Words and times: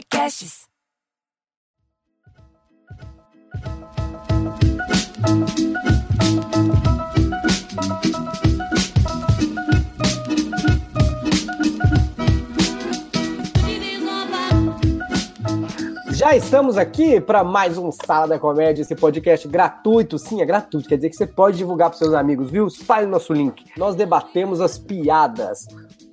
Podcasts. 0.00 0.70
Já 16.12 16.36
estamos 16.36 16.78
aqui 16.78 17.20
para 17.20 17.44
mais 17.44 17.76
um 17.76 17.90
Sala 17.92 18.26
da 18.28 18.38
Comédia, 18.38 18.82
esse 18.82 18.94
podcast 18.94 19.46
gratuito. 19.48 20.18
Sim, 20.18 20.40
é 20.40 20.46
gratuito, 20.46 20.88
quer 20.88 20.96
dizer 20.96 21.10
que 21.10 21.16
você 21.16 21.26
pode 21.26 21.58
divulgar 21.58 21.90
para 21.90 21.98
seus 21.98 22.14
amigos, 22.14 22.50
viu? 22.50 22.66
Espalhe 22.66 23.06
nosso 23.06 23.34
link. 23.34 23.64
Nós 23.76 23.94
debatemos 23.94 24.60
as 24.60 24.78
piadas. 24.78 25.66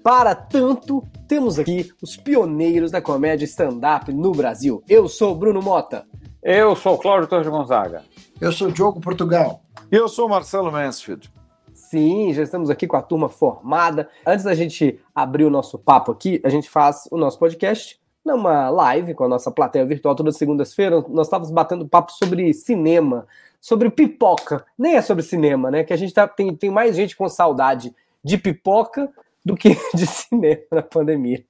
Para 0.08 0.34
tanto, 0.34 1.04
temos 1.28 1.60
aqui 1.60 1.92
os 2.02 2.16
pioneiros 2.16 2.92
da 2.92 3.02
comédia 3.02 3.44
stand-up 3.44 4.10
no 4.14 4.32
Brasil. 4.32 4.82
Eu 4.88 5.10
sou 5.10 5.36
Bruno 5.36 5.62
Mota. 5.62 6.06
Eu 6.42 6.78
sou 6.78 6.94
o 6.94 6.98
Cláudio 6.98 7.28
Torres 7.28 7.50
Gonzaga. 7.50 8.06
Eu 8.40 8.54
sou 8.54 8.72
Diogo 8.72 9.02
Portugal. 9.02 9.64
E 9.92 9.96
eu 9.98 10.08
sou 10.08 10.30
Marcelo 10.30 10.72
Mansfield. 10.72 11.30
Sim, 11.74 12.34
já 12.34 12.42
estamos 12.42 12.70
aqui 12.70 12.88
com 12.88 12.96
a 12.96 13.02
turma 13.02 13.28
formada. 13.28 14.10
Antes 14.26 14.46
da 14.46 14.56
gente 14.56 14.98
abrir 15.14 15.44
o 15.44 15.50
nosso 15.50 15.78
papo 15.78 16.14
aqui, 16.14 16.40
a 16.42 16.48
gente 16.48 16.70
faz 16.70 17.10
o 17.12 17.18
nosso 17.18 17.38
podcast 17.38 18.00
numa 18.24 18.70
live 18.70 19.14
com 19.14 19.26
a 19.26 19.28
nossa 19.28 19.52
plateia 19.52 19.86
virtual 19.86 20.16
todas 20.16 20.36
as 20.36 20.40
segundas-feiras. 20.40 21.04
Nós 21.10 21.28
estávamos 21.28 21.52
batendo 21.52 21.86
papo 21.86 22.14
sobre 22.14 22.54
cinema, 22.54 23.28
sobre 23.60 23.90
pipoca. 23.90 24.66
Nem 24.78 24.96
é 24.96 25.02
sobre 25.02 25.22
cinema, 25.22 25.70
né? 25.70 25.84
Que 25.84 25.92
a 25.92 25.98
gente 25.98 26.14
tá, 26.14 26.26
tem, 26.26 26.56
tem 26.56 26.72
mais 26.72 26.96
gente 26.96 27.14
com 27.14 27.28
saudade 27.28 27.94
de 28.24 28.38
pipoca 28.38 29.12
do 29.48 29.56
que 29.56 29.70
de 29.96 30.06
cinema 30.06 30.62
na 30.72 30.82
pandemia. 30.82 31.44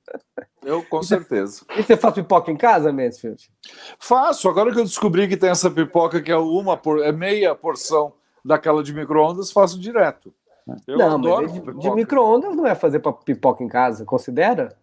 Eu, 0.64 0.84
com 0.84 1.02
certeza. 1.02 1.66
E 1.76 1.82
você 1.82 1.98
faz 1.98 2.14
pipoca 2.14 2.52
em 2.52 2.56
casa, 2.56 2.94
Mansfield? 2.94 3.50
Faço. 4.00 4.48
Agora 4.48 4.72
que 4.72 4.80
eu 4.80 4.84
descobri 4.84 5.28
que 5.28 5.36
tem 5.36 5.50
essa 5.50 5.72
pipoca 5.72 6.22
que 6.22 6.32
é 6.32 6.38
uma 6.38 6.78
por, 6.78 7.04
é 7.04 7.12
meia 7.12 7.56
porção 7.56 8.14
daquela 8.46 8.84
de 8.84 8.94
micro-ondas, 8.94 9.52
faço 9.52 9.80
direto. 9.80 10.34
Eu 10.86 10.98
não, 10.98 11.18
mas 11.18 11.52
de, 11.52 11.60
de 11.60 11.92
micro-ondas 11.92 12.56
não 12.56 12.68
é 12.68 12.76
fazer 12.76 13.02
pipoca 13.26 13.64
em 13.64 13.68
casa, 13.68 14.06
considera? 14.06 14.78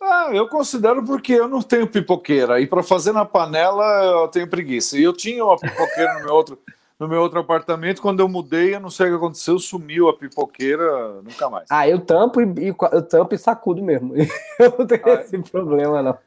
Ah, 0.00 0.30
eu 0.32 0.48
considero 0.48 1.04
porque 1.04 1.32
eu 1.32 1.48
não 1.48 1.62
tenho 1.62 1.88
pipoqueira. 1.88 2.60
E 2.60 2.66
para 2.66 2.82
fazer 2.82 3.12
na 3.12 3.24
panela 3.24 3.84
eu 4.04 4.28
tenho 4.28 4.48
preguiça. 4.48 4.98
E 4.98 5.02
eu 5.02 5.12
tinha 5.12 5.44
uma 5.44 5.56
pipoqueira 5.56 6.14
no 6.14 6.24
meu 6.26 6.34
outro, 6.34 6.58
no 6.98 7.06
meu 7.06 7.20
outro 7.20 7.38
apartamento. 7.38 8.02
Quando 8.02 8.20
eu 8.20 8.28
mudei, 8.28 8.74
eu 8.74 8.80
não 8.80 8.90
sei 8.90 9.06
o 9.06 9.10
que 9.10 9.16
aconteceu, 9.16 9.58
sumiu 9.58 10.08
a 10.08 10.16
pipoqueira, 10.16 11.22
nunca 11.22 11.48
mais. 11.48 11.66
Ah, 11.70 11.88
eu 11.88 12.00
tampo 12.00 12.40
e, 12.40 12.74
eu 12.92 13.02
tampo 13.02 13.34
e 13.34 13.38
sacudo 13.38 13.82
mesmo. 13.82 14.14
Eu 14.58 14.74
não 14.76 14.86
tenho 14.86 15.02
ah, 15.04 15.20
esse 15.20 15.38
problema, 15.38 16.02
não. 16.02 16.18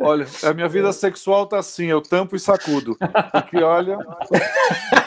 Olha, 0.00 0.24
a 0.44 0.54
minha 0.54 0.68
vida 0.68 0.92
sexual 0.92 1.46
tá 1.46 1.58
assim, 1.58 1.86
eu 1.86 2.00
tampo 2.00 2.36
e 2.36 2.38
sacudo. 2.38 2.96
Porque 3.32 3.60
olha. 3.60 3.98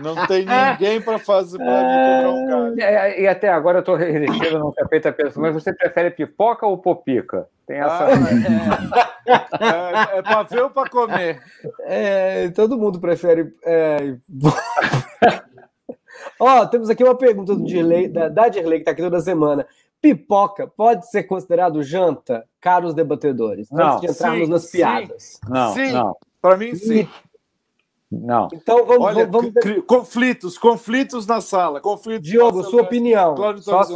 Não 0.00 0.26
tem 0.26 0.46
ninguém 0.46 1.00
para 1.00 1.18
fazer 1.18 1.58
para 1.58 2.22
me 2.22 2.26
um 2.28 2.46
galho. 2.46 2.80
É, 2.80 3.20
e 3.20 3.28
até 3.28 3.48
agora 3.48 3.78
eu 3.78 3.80
estou 3.80 3.96
resistindo 3.96 4.58
no 4.58 4.72
tapete 4.72 5.08
a 5.08 5.12
pessoa, 5.12 5.46
mas 5.46 5.54
você 5.54 5.72
prefere 5.72 6.10
pipoca 6.10 6.66
ou 6.66 6.78
popica? 6.78 7.48
Tem 7.66 7.78
essa. 7.78 8.06
Ah, 8.06 8.10
é, 9.26 10.16
é, 10.16 10.18
é 10.18 10.22
para 10.22 10.42
ver 10.42 10.62
ou 10.62 10.70
para 10.70 10.90
comer? 10.90 11.42
É, 11.80 12.48
todo 12.50 12.78
mundo 12.78 13.00
prefere. 13.00 13.54
É... 13.64 14.16
Ó, 16.38 16.66
temos 16.66 16.90
aqui 16.90 17.02
uma 17.02 17.16
pergunta 17.16 17.54
do 17.54 17.64
Dirley, 17.64 18.08
da, 18.08 18.28
da 18.28 18.48
Dirley, 18.48 18.78
que 18.78 18.82
está 18.82 18.90
aqui 18.90 19.02
toda 19.02 19.20
semana. 19.20 19.66
Pipoca 20.00 20.66
pode 20.66 21.08
ser 21.10 21.22
considerado 21.22 21.82
janta, 21.82 22.44
caros 22.60 22.92
debatedores? 22.92 23.70
Não, 23.70 23.94
Antes 23.94 24.00
de 24.00 24.06
entrarmos 24.08 24.46
sim, 24.46 24.52
nas 24.52 24.70
piadas. 24.70 25.22
Sim, 25.22 25.40
não, 25.48 25.72
sim. 25.72 25.92
não. 25.92 26.16
Para 26.42 26.58
mim, 26.58 26.74
sim. 26.74 27.08
Não. 28.22 28.48
Então 28.52 28.84
vamos, 28.84 29.04
Olha, 29.04 29.26
vamos 29.26 29.52
conflitos, 29.86 30.58
conflitos 30.58 31.26
na 31.26 31.40
sala. 31.40 31.80
Conflitos 31.80 32.28
Diogo, 32.28 32.62
sua 32.64 32.82
opinião. 32.82 33.34
Só 33.60 33.82
se... 33.82 33.94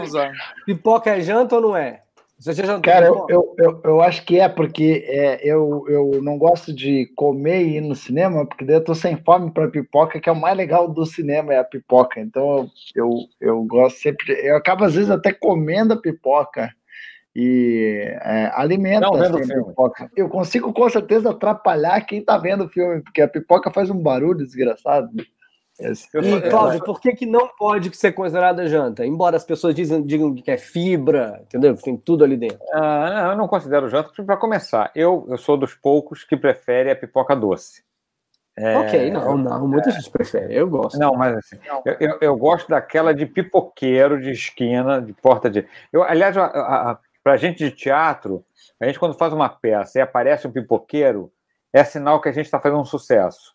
Pipoca 0.66 1.10
é 1.10 1.20
janta 1.20 1.56
ou 1.56 1.62
não 1.62 1.76
é? 1.76 2.03
Você 2.38 2.53
já 2.53 2.65
jantou? 2.65 2.82
Cara, 2.82 3.06
eu, 3.06 3.26
eu, 3.28 3.54
eu, 3.59 3.81
eu, 3.82 4.00
acho 4.00 4.25
que 4.25 4.38
é, 4.38 4.48
porque 4.48 5.04
é, 5.09 5.41
eu, 5.42 5.84
eu 5.88 6.22
não 6.22 6.38
gosto 6.38 6.72
de 6.72 7.10
comer 7.16 7.65
e 7.65 7.76
ir 7.78 7.81
no 7.81 7.97
cinema, 7.97 8.47
porque 8.47 8.65
daí 8.65 8.76
eu 8.76 8.84
tô 8.84 8.94
sem 8.94 9.16
fome 9.16 9.50
para 9.50 9.69
pipoca, 9.69 10.21
que 10.21 10.28
é 10.28 10.32
o 10.32 10.41
mais 10.41 10.56
legal 10.56 10.87
do 10.87 11.04
cinema, 11.04 11.53
é 11.53 11.59
a 11.59 11.65
pipoca. 11.65 12.21
Então 12.21 12.71
eu, 12.94 13.10
eu 13.41 13.65
gosto 13.65 13.98
sempre. 13.98 14.32
Eu 14.47 14.56
acabo, 14.56 14.84
às 14.84 14.94
vezes, 14.94 15.10
até 15.10 15.32
comendo 15.32 15.94
a 15.94 16.00
pipoca 16.00 16.72
e 17.34 18.16
é, 18.22 18.50
alimenta 18.55 19.00
não, 19.00 19.15
assim, 19.15 19.53
a 19.53 19.65
pipoca. 19.65 20.11
Eu 20.16 20.28
consigo 20.28 20.72
com 20.72 20.89
certeza 20.89 21.31
atrapalhar 21.31 22.00
quem 22.03 22.21
está 22.21 22.37
vendo 22.39 22.65
o 22.65 22.69
filme, 22.69 23.03
porque 23.03 23.22
a 23.22 23.28
pipoca 23.28 23.71
faz 23.71 23.91
um 23.91 23.99
barulho 23.99 24.39
desgraçado. 24.39 25.11
E, 25.81 26.50
Cláudio, 26.50 26.83
por 26.83 27.00
que, 27.00 27.12
que 27.12 27.25
não 27.25 27.49
pode 27.56 27.97
ser 27.97 28.11
considerada 28.11 28.66
janta? 28.66 29.06
Embora 29.06 29.37
as 29.37 29.44
pessoas 29.44 29.77
dizem, 29.77 30.03
digam 30.03 30.34
que 30.34 30.50
é 30.50 30.59
fibra, 30.59 31.41
entendeu? 31.43 31.77
Tem 31.77 31.97
tudo 31.97 32.25
ali 32.25 32.37
dentro. 32.37 32.59
Ah, 32.72 33.11
não, 33.11 33.31
eu 33.31 33.37
não 33.37 33.47
considero 33.47 33.89
janta. 33.89 34.10
Para 34.25 34.37
começar, 34.37 34.91
eu, 34.93 35.25
eu 35.28 35.39
sou 35.39 35.56
dos 35.56 35.75
poucos 35.75 36.25
que 36.25 36.37
prefere 36.37 36.91
a 36.91 36.97
pipoca 36.97 37.37
doce. 37.37 37.87
É... 38.56 38.77
Ok, 38.77 39.10
não, 39.12 39.37
não, 39.37 39.69
muita 39.69 39.91
é... 39.91 39.93
gente 39.93 40.10
prefere, 40.10 40.53
eu 40.56 40.69
gosto. 40.69 40.99
Não, 40.99 41.15
mas 41.15 41.37
assim, 41.37 41.59
eu, 41.84 41.97
eu, 42.00 42.19
eu, 42.21 42.37
gosto 42.37 42.69
daquela 42.69 43.15
de 43.15 43.25
pipoqueiro 43.25 44.21
de 44.21 44.33
esquina, 44.33 45.00
de 45.00 45.12
porta 45.12 45.49
de. 45.49 45.65
Eu, 45.93 46.03
aliás, 46.03 46.37
a, 46.37 46.47
a, 46.47 46.99
para 47.28 47.34
a 47.34 47.37
gente 47.37 47.59
de 47.59 47.71
teatro, 47.71 48.43
a 48.81 48.87
gente 48.87 48.99
quando 48.99 49.12
faz 49.12 49.34
uma 49.34 49.50
peça 49.50 49.99
e 49.99 50.00
aparece 50.00 50.49
um 50.49 50.50
pipoqueiro, 50.50 51.31
é 51.75 51.84
sinal 51.84 52.22
que 52.22 52.28
a 52.31 52.33
gente 52.33 52.47
está 52.47 52.59
fazendo 52.59 52.81
um 52.81 52.87
sucesso. 52.87 53.55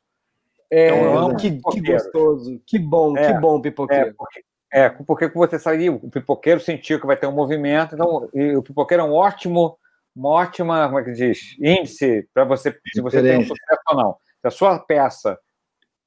É, 0.69 0.89
então, 0.89 1.35
que, 1.35 1.59
que, 1.59 1.81
gostoso, 1.81 2.61
que 2.67 2.77
bom, 2.77 3.17
é, 3.17 3.33
que 3.33 3.39
bom 3.39 3.59
pipoqueiro. 3.59 4.09
É 4.09 4.13
porque, 4.13 4.43
é, 4.71 4.89
porque 4.89 5.27
você 5.29 5.57
sair, 5.57 5.89
o 5.89 6.07
pipoqueiro 6.07 6.59
sentiu 6.59 6.99
que 6.99 7.07
vai 7.07 7.17
ter 7.17 7.25
um 7.25 7.31
movimento, 7.31 7.95
então 7.95 8.29
o 8.55 8.61
pipoqueiro 8.61 9.01
é 9.01 9.05
um 9.07 9.13
ótimo, 9.13 9.75
uma 10.15 10.29
ótima, 10.29 10.85
como 10.85 10.99
é 10.99 11.03
que 11.03 11.13
diz, 11.13 11.57
índice 11.59 12.29
para 12.31 12.43
você, 12.43 12.79
se 12.93 13.01
você 13.01 13.23
tem 13.23 13.39
um 13.39 13.41
sucesso 13.41 13.81
ou 13.89 13.97
não. 13.97 14.17
Se 14.39 14.47
a 14.49 14.51
sua 14.51 14.77
peça 14.77 15.39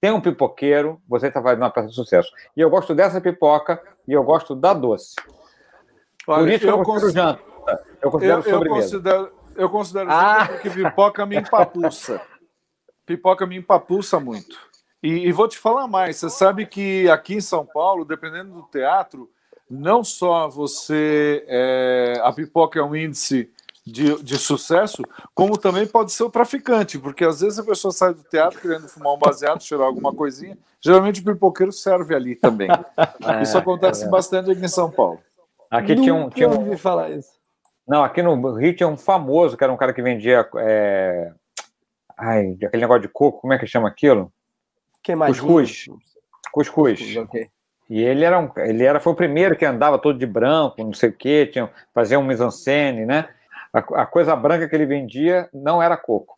tem 0.00 0.12
um 0.12 0.20
pipoqueiro, 0.20 1.02
você 1.08 1.26
está 1.26 1.42
fazendo 1.42 1.62
uma 1.62 1.70
peça 1.70 1.88
de 1.88 1.94
sucesso. 1.96 2.30
E 2.56 2.60
eu 2.60 2.70
gosto 2.70 2.94
dessa 2.94 3.20
pipoca 3.20 3.82
e 4.06 4.12
eu 4.12 4.22
gosto 4.22 4.54
da 4.54 4.72
doce. 4.72 5.16
Olha, 6.28 6.44
Por 6.44 6.52
isso 6.52 6.64
eu, 6.64 6.78
eu 6.78 7.55
considero, 7.66 7.98
eu 8.00 8.10
considero 8.10 8.42
eu, 8.46 8.64
eu 8.64 8.68
considero, 8.68 9.32
eu 9.56 9.70
considero 9.70 10.10
ah. 10.10 10.46
porque 10.48 10.70
pipoca 10.70 11.26
me 11.26 11.36
empapuça. 11.36 12.20
pipoca 13.06 13.46
me 13.46 13.56
empapuça 13.56 14.20
muito. 14.20 14.56
E, 15.02 15.28
e, 15.28 15.32
vou 15.32 15.46
te 15.46 15.58
falar 15.58 15.86
mais, 15.86 16.16
você 16.16 16.30
sabe 16.30 16.66
que 16.66 17.08
aqui 17.08 17.34
em 17.34 17.40
São 17.40 17.64
Paulo, 17.64 18.04
dependendo 18.04 18.52
do 18.52 18.62
teatro, 18.62 19.30
não 19.70 20.02
só 20.02 20.48
você 20.48 21.44
é, 21.46 22.20
a 22.22 22.32
pipoca 22.32 22.78
é 22.78 22.82
um 22.82 22.96
índice 22.96 23.50
de, 23.86 24.20
de 24.20 24.36
sucesso, 24.36 25.02
como 25.32 25.56
também 25.56 25.86
pode 25.86 26.10
ser 26.10 26.24
o 26.24 26.30
traficante, 26.30 26.98
porque 26.98 27.24
às 27.24 27.40
vezes 27.40 27.58
a 27.58 27.62
pessoa 27.62 27.92
sai 27.92 28.12
do 28.14 28.24
teatro 28.24 28.60
querendo 28.60 28.88
fumar 28.88 29.14
um 29.14 29.18
baseado, 29.18 29.62
cheirar 29.62 29.86
alguma 29.86 30.12
coisinha, 30.12 30.58
geralmente 30.80 31.20
o 31.20 31.24
pipoqueiro 31.24 31.70
serve 31.70 32.14
ali 32.14 32.34
também. 32.34 32.68
É, 33.24 33.42
Isso 33.42 33.56
acontece 33.56 34.04
é 34.04 34.08
bastante 34.08 34.50
aqui 34.50 34.64
em 34.64 34.68
São 34.68 34.90
Paulo. 34.90 35.20
Aqui 35.70 35.94
Nunca 35.94 36.02
tinha 36.02 36.14
um. 36.14 36.30
Tinha 36.30 36.48
um... 36.48 36.78
falar 36.78 37.10
isso. 37.10 37.35
Não, 37.86 38.02
aqui 38.02 38.22
no 38.22 38.54
Rio 38.54 38.74
tinha 38.74 38.88
um 38.88 38.96
famoso, 38.96 39.56
que 39.56 39.62
era 39.62 39.72
um 39.72 39.76
cara 39.76 39.92
que 39.92 40.02
vendia. 40.02 40.48
É... 40.58 41.32
Ai, 42.18 42.56
aquele 42.64 42.80
negócio 42.80 43.02
de 43.02 43.08
coco, 43.08 43.40
como 43.40 43.52
é 43.52 43.58
que 43.58 43.66
chama 43.66 43.88
aquilo? 43.88 44.32
Que 45.02 45.14
mais? 45.14 45.38
Cuscuz. 45.38 45.86
Cuscuz. 46.50 46.96
Cuscuz 47.00 47.16
okay. 47.16 47.50
E 47.88 48.02
ele 48.02 48.24
era, 48.24 48.38
um, 48.38 48.50
ele 48.56 48.84
era, 48.84 48.98
foi 48.98 49.12
o 49.12 49.16
primeiro 49.16 49.56
que 49.56 49.64
andava 49.64 49.98
todo 49.98 50.18
de 50.18 50.26
branco, 50.26 50.82
não 50.82 50.92
sei 50.92 51.10
o 51.10 51.12
quê, 51.12 51.46
tinha, 51.46 51.70
fazia 51.94 52.18
um 52.18 52.24
mise-en-scène, 52.24 53.06
né? 53.06 53.28
A, 53.72 53.78
a, 54.02 54.06
coisa 54.06 54.34
branca 54.34 54.68
que 54.68 54.74
ele 54.74 54.86
vendia 54.86 55.48
não 55.52 55.80
era 55.80 55.96
coco. 55.96 56.36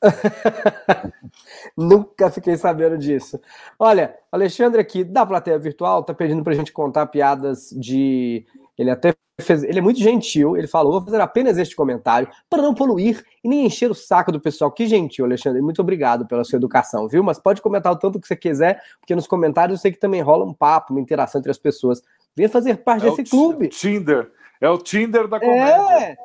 Nunca 1.76 2.30
fiquei 2.30 2.56
sabendo 2.56 2.96
disso. 2.96 3.40
Olha, 3.78 4.14
Alexandre 4.30 4.80
aqui 4.80 5.02
da 5.02 5.26
plateia 5.26 5.58
virtual 5.58 6.04
tá 6.04 6.14
pedindo 6.14 6.44
pra 6.44 6.54
gente 6.54 6.72
contar 6.72 7.06
piadas 7.06 7.70
de. 7.70 8.46
Ele 8.78 8.90
até 8.90 9.14
fez. 9.40 9.62
Ele 9.62 9.78
é 9.78 9.82
muito 9.82 10.00
gentil. 10.00 10.56
Ele 10.56 10.66
falou: 10.66 10.92
vou 10.92 11.04
fazer 11.04 11.20
apenas 11.20 11.58
este 11.58 11.74
comentário 11.74 12.28
para 12.48 12.62
não 12.62 12.74
poluir 12.74 13.24
e 13.42 13.48
nem 13.48 13.66
encher 13.66 13.90
o 13.90 13.94
saco 13.94 14.30
do 14.30 14.40
pessoal. 14.40 14.70
Que 14.70 14.86
gentil, 14.86 15.24
Alexandre. 15.24 15.62
Muito 15.62 15.80
obrigado 15.80 16.26
pela 16.26 16.44
sua 16.44 16.56
educação, 16.56 17.08
viu? 17.08 17.22
Mas 17.22 17.38
pode 17.38 17.62
comentar 17.62 17.92
o 17.92 17.96
tanto 17.96 18.20
que 18.20 18.26
você 18.26 18.36
quiser, 18.36 18.82
porque 19.00 19.14
nos 19.14 19.26
comentários 19.26 19.78
eu 19.78 19.82
sei 19.82 19.92
que 19.92 19.98
também 19.98 20.20
rola 20.20 20.44
um 20.44 20.52
papo, 20.52 20.92
uma 20.92 21.00
interação 21.00 21.38
entre 21.38 21.50
as 21.50 21.58
pessoas. 21.58 22.02
Venha 22.34 22.48
fazer 22.48 22.78
parte 22.78 23.06
é 23.06 23.10
desse 23.10 23.24
clube. 23.24 23.68
Tinder. 23.68 24.30
É 24.60 24.68
o 24.68 24.78
Tinder 24.78 25.28
da 25.28 25.38
comédia. 25.38 26.04
É. 26.04 26.16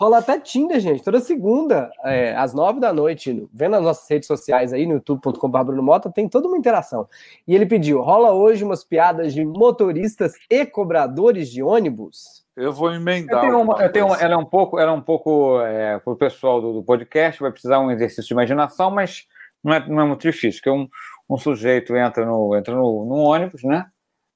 Rola 0.00 0.16
até 0.16 0.40
Tinder, 0.40 0.80
gente. 0.80 1.04
Toda 1.04 1.20
segunda, 1.20 1.90
é, 2.02 2.34
às 2.34 2.54
nove 2.54 2.80
da 2.80 2.90
noite, 2.90 3.46
vendo 3.52 3.76
as 3.76 3.82
nossas 3.82 4.08
redes 4.08 4.26
sociais 4.26 4.72
aí, 4.72 4.86
no 4.86 4.94
youtube.com.br 4.94 5.62
Bruno 5.62 5.82
Mota, 5.82 6.10
tem 6.10 6.26
toda 6.26 6.48
uma 6.48 6.56
interação. 6.56 7.06
E 7.46 7.54
ele 7.54 7.66
pediu: 7.66 8.00
rola 8.00 8.32
hoje 8.32 8.64
umas 8.64 8.82
piadas 8.82 9.34
de 9.34 9.44
motoristas 9.44 10.32
e 10.48 10.64
cobradores 10.64 11.50
de 11.50 11.62
ônibus? 11.62 12.46
Eu 12.56 12.72
vou 12.72 12.94
emendar. 12.94 13.44
Eu 13.44 13.50
tenho 13.50 13.60
uma, 13.60 13.82
eu 13.82 13.92
tenho 13.92 14.06
uma, 14.06 14.16
ela 14.16 14.32
é 14.32 14.36
um 14.38 14.44
pouco, 14.46 14.78
ela 14.78 14.90
é 14.90 14.94
um 14.94 15.02
pouco 15.02 15.60
é, 15.60 15.98
para 15.98 16.12
o 16.14 16.16
pessoal 16.16 16.62
do, 16.62 16.72
do, 16.72 16.82
podcast, 16.82 17.38
vai 17.38 17.50
precisar 17.50 17.78
um 17.78 17.90
exercício 17.90 18.24
de 18.24 18.32
imaginação, 18.32 18.90
mas 18.90 19.26
não 19.62 19.74
é, 19.74 19.86
não 19.86 20.00
é 20.00 20.04
muito 20.06 20.22
difícil. 20.22 20.62
Que 20.62 20.70
um, 20.70 20.88
um 21.28 21.36
sujeito 21.36 21.94
entra 21.94 22.24
no, 22.24 22.56
entra 22.56 22.74
no, 22.74 23.04
no 23.04 23.16
ônibus, 23.16 23.62
né? 23.62 23.84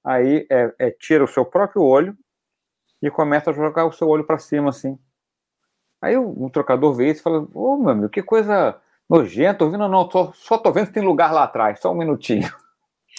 Aí 0.04 0.46
é, 0.50 0.74
é, 0.78 0.90
tira 0.90 1.24
o 1.24 1.28
seu 1.28 1.42
próprio 1.42 1.82
olho 1.82 2.14
e 3.00 3.10
começa 3.10 3.48
a 3.48 3.54
jogar 3.54 3.86
o 3.86 3.92
seu 3.92 4.06
olho 4.08 4.24
para 4.24 4.36
cima, 4.36 4.68
assim. 4.68 4.98
Aí 6.04 6.18
o, 6.18 6.44
o 6.44 6.50
trocador 6.50 6.92
vê 6.92 7.10
isso 7.10 7.20
e 7.20 7.22
fala: 7.22 7.40
Ô, 7.54 7.74
oh, 7.74 7.76
meu 7.78 7.90
amigo, 7.90 8.10
que 8.10 8.22
coisa 8.22 8.76
nojenta, 9.08 9.54
tô 9.54 9.64
ouvindo, 9.64 9.88
não, 9.88 10.10
só, 10.10 10.32
só 10.34 10.58
tô 10.58 10.70
vendo 10.70 10.86
se 10.86 10.92
tem 10.92 11.02
lugar 11.02 11.32
lá 11.32 11.44
atrás, 11.44 11.80
só 11.80 11.92
um 11.92 11.96
minutinho. 11.96 12.52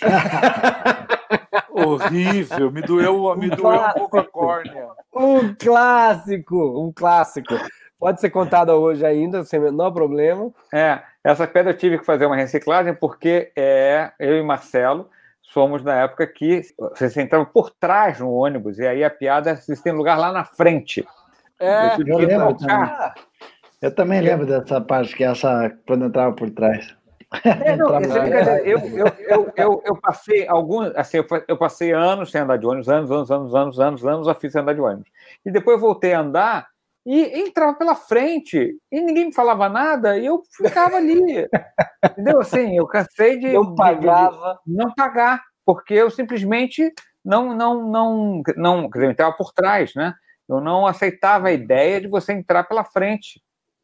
Horrível, 1.72 2.72
me 2.72 2.82
doeu, 2.82 3.26
um 3.26 3.36
me 3.36 3.50
doeu 3.50 3.82
um 3.82 3.94
pouco 3.94 4.20
a 4.20 4.24
córnea. 4.24 4.88
Um 5.14 5.56
clássico, 5.56 6.56
um 6.80 6.92
clássico. 6.94 7.56
Pode 8.00 8.22
ser 8.22 8.30
contada 8.30 8.76
hoje 8.76 9.04
ainda, 9.04 9.44
sem 9.44 9.60
menor 9.60 9.92
problema. 9.92 10.52
É, 10.72 11.02
essa 11.24 11.48
pedra 11.48 11.72
eu 11.72 11.78
tive 11.78 11.98
que 11.98 12.06
fazer 12.06 12.28
uma 12.28 12.36
reciclagem 12.36 12.94
porque 12.94 13.52
é, 13.56 14.12
eu 14.20 14.38
e 14.38 14.44
Marcelo 14.44 15.10
somos 15.42 15.82
da 15.82 15.96
época 15.96 16.28
que 16.28 16.62
você 16.78 17.10
sentava 17.10 17.46
por 17.46 17.72
trás 17.72 18.20
no 18.20 18.32
ônibus 18.32 18.78
e 18.78 18.86
aí 18.86 19.04
a 19.04 19.10
piada 19.10 19.56
se 19.56 19.82
tem 19.82 19.94
lugar 19.94 20.20
lá 20.20 20.32
na 20.32 20.44
frente. 20.44 21.04
É, 21.60 21.96
eu, 21.96 22.08
eu 22.08 22.18
lembro 22.18 22.58
também. 22.58 22.90
Eu 23.82 23.94
também 23.94 24.22
lembro 24.22 24.46
dessa 24.46 24.82
parte 24.82 25.16
que 25.16 25.24
é 25.24 25.28
essa 25.28 25.72
quando 25.86 26.06
entrava 26.06 26.34
por 26.34 26.50
trás. 26.50 26.96
É, 27.44 27.76
não, 27.76 27.90
eu, 28.64 28.80
eu, 28.80 29.08
eu, 29.20 29.54
eu, 29.56 29.84
eu, 29.86 30.02
passei 30.02 30.48
alguns, 30.48 30.96
assim, 30.96 31.18
eu, 31.48 31.58
passei 31.58 31.92
anos 31.92 32.32
sem 32.32 32.42
andar 32.42 32.58
de 32.58 32.66
ônibus, 32.66 32.88
anos, 32.88 33.12
anos, 33.12 33.32
anos, 33.32 33.56
anos, 33.56 33.80
anos, 33.80 34.06
anos, 34.06 34.28
eu 34.28 34.36
fiz 34.36 34.56
andar 34.56 34.74
de 34.74 34.82
ônibus. 34.82 35.10
E 35.46 35.52
depois 35.52 35.80
voltei 35.80 36.14
a 36.14 36.22
andar 36.22 36.68
e 37.06 37.40
entrava 37.40 37.74
pela 37.76 37.96
frente 37.96 38.78
e 38.92 39.02
ninguém 39.02 39.26
me 39.26 39.34
falava 39.34 39.70
nada 39.70 40.18
e 40.18 40.26
eu 40.26 40.42
ficava 40.56 40.98
ali. 40.98 41.48
Entendeu? 42.12 42.40
Assim, 42.40 42.78
eu 42.78 42.88
cansei 42.88 43.38
de 43.40 43.54
não 43.54 43.76
pagava, 43.76 44.60
não 44.66 44.94
pagar, 44.94 45.44
porque 45.66 45.94
eu 45.94 46.10
simplesmente 46.10 46.92
não 47.24 47.56
não 47.56 47.88
não 47.90 48.42
não, 48.56 48.90
quer 48.90 49.00
dizer, 49.00 49.06
eu 49.06 49.12
entrava 49.12 49.36
por 49.36 49.54
trás, 49.54 49.94
né? 49.96 50.14
Eu 50.48 50.62
não 50.62 50.86
aceitava 50.86 51.48
a 51.48 51.52
ideia 51.52 52.00
de 52.00 52.08
você 52.08 52.34
entrar 52.34 52.64
pela 52.66 52.84
frente. 52.84 53.42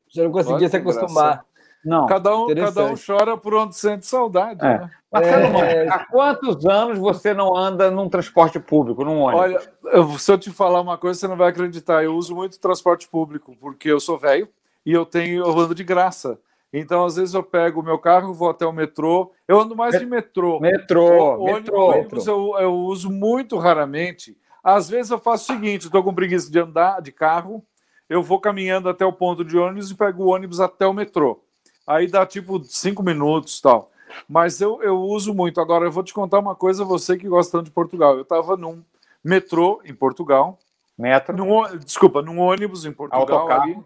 Você 0.09 0.23
não 0.23 0.31
conseguia 0.31 0.69
se 0.69 0.77
acostumar. 0.77 1.45
Não. 1.83 2.05
Cada 2.05 2.37
um, 2.37 2.53
cada 2.53 2.85
um 2.85 2.95
chora 2.95 3.35
por 3.35 3.55
onde 3.55 3.75
sente 3.75 4.05
saudade. 4.05 4.63
É. 4.63 4.79
Né? 4.79 4.91
Marcelo, 5.11 5.57
é... 5.57 5.87
há 5.87 6.05
quantos 6.05 6.65
anos 6.65 6.99
você 6.99 7.33
não 7.33 7.55
anda 7.55 7.89
num 7.89 8.07
transporte 8.07 8.59
público, 8.59 9.03
num 9.03 9.19
ônibus? 9.21 9.41
Olha, 9.41 9.61
eu, 9.85 10.19
se 10.19 10.31
eu 10.31 10.37
te 10.37 10.51
falar 10.51 10.79
uma 10.79 10.97
coisa, 10.97 11.19
você 11.19 11.27
não 11.27 11.35
vai 11.35 11.49
acreditar. 11.49 12.03
Eu 12.03 12.15
uso 12.15 12.35
muito 12.35 12.59
transporte 12.59 13.07
público, 13.07 13.57
porque 13.59 13.89
eu 13.89 13.99
sou 13.99 14.17
velho 14.17 14.47
e 14.85 14.93
eu 14.93 15.05
tenho 15.05 15.43
eu 15.43 15.59
ando 15.59 15.73
de 15.73 15.83
graça. 15.83 16.39
Então, 16.73 17.03
às 17.03 17.17
vezes, 17.17 17.33
eu 17.33 17.43
pego 17.43 17.81
o 17.81 17.83
meu 17.83 17.99
carro, 17.99 18.33
vou 18.33 18.49
até 18.49 18.65
o 18.65 18.71
metrô. 18.71 19.31
Eu 19.45 19.59
ando 19.59 19.75
mais 19.75 19.99
de 19.99 20.05
metrô. 20.05 20.59
Metrô, 20.59 21.35
o, 21.35 21.45
metrô. 21.45 21.91
Ônibus 21.91 22.27
eu, 22.27 22.55
eu 22.59 22.73
uso 22.73 23.09
muito 23.09 23.57
raramente. 23.57 24.37
Às 24.63 24.89
vezes 24.89 25.11
eu 25.11 25.19
faço 25.19 25.51
o 25.51 25.55
seguinte: 25.55 25.85
estou 25.85 26.03
com 26.03 26.13
preguiça 26.13 26.51
de 26.51 26.59
andar 26.59 27.01
de 27.01 27.11
carro, 27.11 27.63
eu 28.09 28.21
vou 28.21 28.39
caminhando 28.39 28.89
até 28.89 29.05
o 29.05 29.13
ponto 29.13 29.43
de 29.43 29.57
ônibus 29.57 29.91
e 29.91 29.95
pego 29.95 30.23
o 30.23 30.27
ônibus 30.27 30.59
até 30.59 30.85
o 30.85 30.93
metrô 30.93 31.41
aí 31.85 32.07
dá 32.07 32.25
tipo 32.25 32.63
cinco 32.63 33.03
minutos 33.03 33.59
tal. 33.61 33.91
Mas 34.27 34.59
eu, 34.59 34.81
eu 34.83 34.99
uso 34.99 35.33
muito. 35.33 35.61
Agora, 35.61 35.85
eu 35.85 35.91
vou 35.91 36.03
te 36.03 36.13
contar 36.13 36.39
uma 36.39 36.55
coisa, 36.55 36.83
você 36.83 37.17
que 37.17 37.27
gosta 37.27 37.57
tanto 37.57 37.65
de 37.65 37.71
Portugal. 37.71 38.15
Eu 38.15 38.23
estava 38.23 38.57
num 38.57 38.83
metrô 39.23 39.81
em 39.85 39.93
Portugal. 39.93 40.59
Metro? 40.97 41.35
Num, 41.35 41.77
desculpa, 41.77 42.21
num 42.21 42.39
ônibus 42.39 42.85
em 42.85 42.91
Portugal. 42.91 43.49
Ali, 43.49 43.77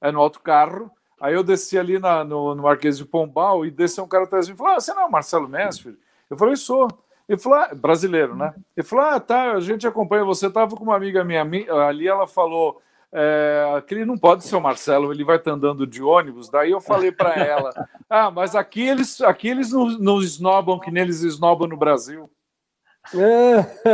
é 0.00 0.12
no 0.12 0.20
autocarro. 0.20 0.90
Aí 1.20 1.34
eu 1.34 1.42
desci 1.42 1.78
ali 1.78 1.98
na, 1.98 2.24
no, 2.24 2.54
no 2.54 2.62
Marquês 2.62 2.96
de 2.96 3.04
Pombal 3.04 3.66
e 3.66 3.70
desceu 3.70 4.04
um 4.04 4.08
cara 4.08 4.24
atrás 4.24 4.46
de 4.46 4.52
mim 4.52 4.56
e 4.56 4.58
falou: 4.58 4.74
ah, 4.74 4.80
você 4.80 4.94
não 4.94 5.02
é 5.02 5.06
o 5.06 5.10
Marcelo 5.10 5.48
Mestre? 5.48 5.98
Eu 6.30 6.36
falei: 6.36 6.56
sou. 6.56 6.88
Ele 7.32 7.40
falou: 7.40 7.58
ah, 7.58 7.74
brasileiro, 7.74 8.36
né? 8.36 8.54
Ele 8.76 8.86
falou: 8.86 9.04
ah, 9.06 9.20
tá, 9.20 9.52
a 9.52 9.60
gente 9.60 9.86
acompanha 9.86 10.24
você. 10.24 10.46
Eu 10.46 10.52
tava 10.52 10.76
com 10.76 10.84
uma 10.84 10.96
amiga 10.96 11.24
minha 11.24 11.42
ali, 11.86 12.06
ela 12.06 12.26
falou 12.26 12.80
é, 13.14 13.82
não 14.06 14.16
pode 14.16 14.42
ser 14.44 14.56
o 14.56 14.60
Marcelo, 14.60 15.12
ele 15.12 15.22
vai 15.22 15.36
estar 15.36 15.52
andando 15.52 15.86
de 15.86 16.02
ônibus. 16.02 16.48
Daí 16.48 16.70
eu 16.70 16.80
falei 16.80 17.12
para 17.12 17.34
ela: 17.34 17.70
ah, 18.08 18.30
mas 18.30 18.54
aqui 18.54 18.88
eles, 18.88 19.20
aqui 19.20 19.48
eles 19.48 19.70
não, 19.70 19.86
não 19.98 20.20
esnobam 20.22 20.80
que 20.80 20.90
nem 20.90 21.02
eles 21.02 21.22
esnobam 21.22 21.68
no 21.68 21.76
Brasil. 21.76 22.30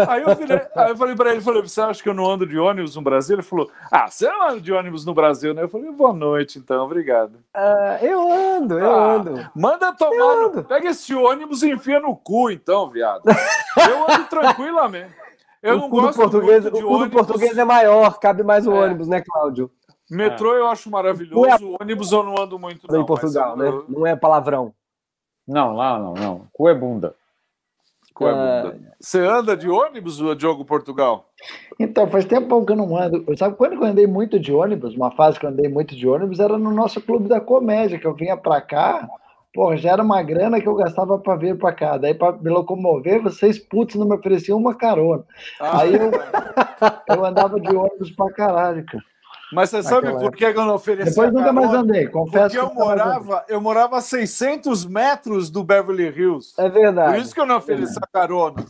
Aí, 0.09 0.23
eu 0.23 0.35
virei, 0.37 0.61
aí 0.77 0.91
eu 0.91 0.97
falei 0.97 1.17
para 1.17 1.33
ele, 1.33 1.41
falei, 1.41 1.63
você 1.63 1.81
acha 1.81 2.03
que 2.03 2.09
eu 2.09 2.15
não 2.15 2.31
ando 2.31 2.47
de 2.47 2.59
ônibus 2.59 2.95
no 2.95 3.03
Brasil? 3.03 3.37
Ele 3.37 3.43
falou, 3.43 3.71
ah, 3.91 4.07
você 4.07 4.31
não 4.31 4.51
anda 4.51 4.61
de 4.61 4.73
ônibus 4.73 5.05
no 5.05 5.15
Brasil, 5.15 5.55
né? 5.55 5.63
Eu 5.63 5.69
falei, 5.69 5.91
boa 5.91 6.13
noite, 6.13 6.59
então, 6.59 6.85
obrigado. 6.85 7.37
Uh, 7.57 8.05
eu 8.05 8.33
ando, 8.33 8.79
eu 8.79 8.95
ah, 8.95 9.15
ando. 9.15 9.51
Manda 9.55 9.93
tomar, 9.95 10.37
no... 10.37 10.65
pega 10.65 10.91
esse 10.91 11.15
ônibus 11.15 11.63
e 11.63 11.71
enfia 11.71 11.99
no 12.01 12.15
cu, 12.15 12.51
então, 12.51 12.89
viado. 12.89 13.23
Eu 13.27 14.03
ando 14.05 14.25
tranquilamente. 14.29 15.15
Eu 15.63 15.77
o 15.77 15.81
não 15.81 15.89
gosto 15.89 16.21
português, 16.21 16.63
muito 16.63 16.77
de 16.77 16.85
o 16.85 16.93
ônibus. 16.93 17.27
português 17.27 17.57
é 17.57 17.65
maior, 17.65 18.19
cabe 18.21 18.43
mais 18.43 18.67
o 18.67 18.73
é. 18.73 18.85
ônibus, 18.85 19.09
né, 19.09 19.23
Cláudio? 19.23 19.71
Metrô 20.11 20.55
eu 20.55 20.69
acho 20.69 20.91
maravilhoso, 20.91 21.47
é... 21.47 21.83
ônibus 21.83 22.13
eu 22.13 22.23
não 22.23 22.39
ando 22.39 22.59
muito 22.59 22.87
não. 22.91 23.03
Em 23.03 23.07
Portugal, 23.07 23.57
né? 23.57 23.69
Eu... 23.69 23.85
Não 23.89 24.07
é 24.07 24.15
palavrão. 24.15 24.73
Não, 25.47 25.75
lá 25.75 25.99
não, 25.99 26.15
não. 26.15 26.47
Cu 26.53 26.69
é 26.69 26.75
bunda. 26.75 27.15
É. 28.27 28.75
Você 29.01 29.21
anda 29.21 29.57
de 29.57 29.69
ônibus, 29.69 30.19
Diogo 30.37 30.65
Portugal? 30.65 31.29
Então, 31.79 32.07
faz 32.09 32.25
tempo 32.25 32.65
que 32.65 32.73
eu 32.73 32.77
não 32.77 32.97
ando. 32.97 33.25
Sabe 33.37 33.57
quando 33.57 33.75
eu 33.75 33.85
andei 33.85 34.07
muito 34.07 34.39
de 34.41 34.53
ônibus? 34.53 34.95
Uma 34.95 35.11
fase 35.11 35.39
que 35.39 35.47
eu 35.47 35.51
andei 35.51 35.69
muito 35.69 35.95
de 35.95 36.09
ônibus 36.09 36.41
era 36.41 36.59
no 36.59 36.73
nosso 36.73 37.01
clube 37.01 37.29
da 37.29 37.41
comédia, 37.41 37.99
que 37.99 38.07
eu 38.07 38.15
vinha 38.15 38.37
para 38.37 38.61
cá 38.61 39.09
Pô, 39.55 39.75
já 39.77 39.93
era 39.93 40.03
uma 40.03 40.23
grana 40.23 40.61
que 40.61 40.69
eu 40.69 40.75
gastava 40.75 41.19
para 41.19 41.35
vir 41.37 41.59
para 41.59 41.73
cá. 41.73 41.97
Daí, 41.97 42.15
para 42.15 42.37
me 42.37 42.51
locomover, 42.51 43.23
vocês 43.23 43.59
putz 43.59 43.95
não 43.95 44.07
me 44.07 44.15
ofereciam 44.15 44.59
uma 44.59 44.75
carona. 44.75 45.25
Ah. 45.59 45.81
Aí 45.81 45.95
eu, 45.95 46.11
eu 47.09 47.25
andava 47.25 47.59
de 47.59 47.75
ônibus 47.75 48.11
para 48.11 48.33
caralho, 48.33 48.85
cara. 48.85 49.03
Mas 49.53 49.71
você 49.71 49.83
sabe 49.83 50.13
por 50.13 50.35
que 50.35 50.45
eu 50.45 50.55
não 50.55 50.75
ofereci 50.75 51.11
Depois 51.11 51.33
nunca 51.33 51.53
mais 51.53 51.73
andei, 51.73 52.07
confesso. 52.07 52.55
Porque 52.55 52.59
eu 52.59 52.75
morava, 52.75 53.45
eu 53.49 53.61
morava 53.61 53.99
a 53.99 54.01
600 54.01 54.85
metros 54.85 55.51
do 55.51 55.65
Beverly 55.65 56.09
Hills. 56.09 56.53
É 56.59 56.69
verdade. 56.69 57.13
Por 57.13 57.23
isso 57.23 57.35
que 57.35 57.41
eu 57.41 57.47
não 57.47 57.57
ofereci 57.57 57.99
a 58.01 58.07
carona. 58.07 58.65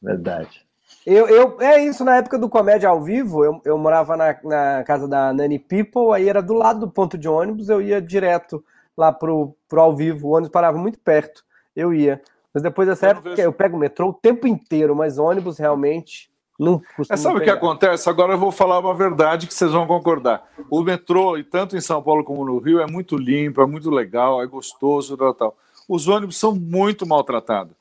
Verdade. 0.00 0.66
Eu, 1.04 1.28
eu, 1.28 1.60
é 1.60 1.84
isso, 1.84 2.04
na 2.04 2.16
época 2.16 2.38
do 2.38 2.48
Comédia 2.48 2.88
ao 2.88 3.02
Vivo, 3.02 3.44
eu, 3.44 3.60
eu 3.64 3.76
morava 3.76 4.16
na, 4.16 4.38
na 4.44 4.84
casa 4.84 5.08
da 5.08 5.32
Nani 5.32 5.58
People, 5.58 6.12
aí 6.14 6.28
era 6.28 6.40
do 6.40 6.54
lado 6.54 6.80
do 6.80 6.90
ponto 6.90 7.18
de 7.18 7.28
ônibus, 7.28 7.68
eu 7.68 7.82
ia 7.82 8.00
direto 8.00 8.64
lá 8.96 9.12
pro, 9.12 9.56
pro 9.68 9.80
ao 9.80 9.96
vivo, 9.96 10.28
o 10.28 10.32
ônibus 10.32 10.52
parava 10.52 10.78
muito 10.78 10.98
perto, 11.00 11.44
eu 11.74 11.92
ia. 11.92 12.22
Mas 12.54 12.62
depois 12.62 12.86
dessa 12.86 13.06
eu 13.06 13.10
época 13.10 13.40
eu 13.40 13.52
pego 13.52 13.76
o 13.76 13.80
metrô 13.80 14.10
o 14.10 14.14
tempo 14.14 14.46
inteiro, 14.46 14.94
mas 14.94 15.18
ônibus 15.18 15.58
realmente 15.58 16.31
não 16.58 16.82
é, 17.10 17.16
Sabe 17.16 17.38
o 17.38 17.42
que 17.42 17.50
acontece? 17.50 18.08
Agora 18.08 18.34
eu 18.34 18.38
vou 18.38 18.52
falar 18.52 18.78
uma 18.78 18.94
verdade 18.94 19.46
que 19.46 19.54
vocês 19.54 19.72
vão 19.72 19.86
concordar. 19.86 20.44
O 20.70 20.82
metrô, 20.82 21.36
e 21.36 21.44
tanto 21.44 21.76
em 21.76 21.80
São 21.80 22.02
Paulo 22.02 22.24
como 22.24 22.44
no 22.44 22.58
Rio, 22.58 22.80
é 22.80 22.86
muito 22.86 23.16
limpo, 23.16 23.60
é 23.60 23.66
muito 23.66 23.90
legal, 23.90 24.42
é 24.42 24.46
gostoso, 24.46 25.16
tal, 25.16 25.34
tal. 25.34 25.56
Os 25.88 26.08
ônibus 26.08 26.38
são 26.38 26.54
muito 26.54 27.06
maltratados. 27.06 27.74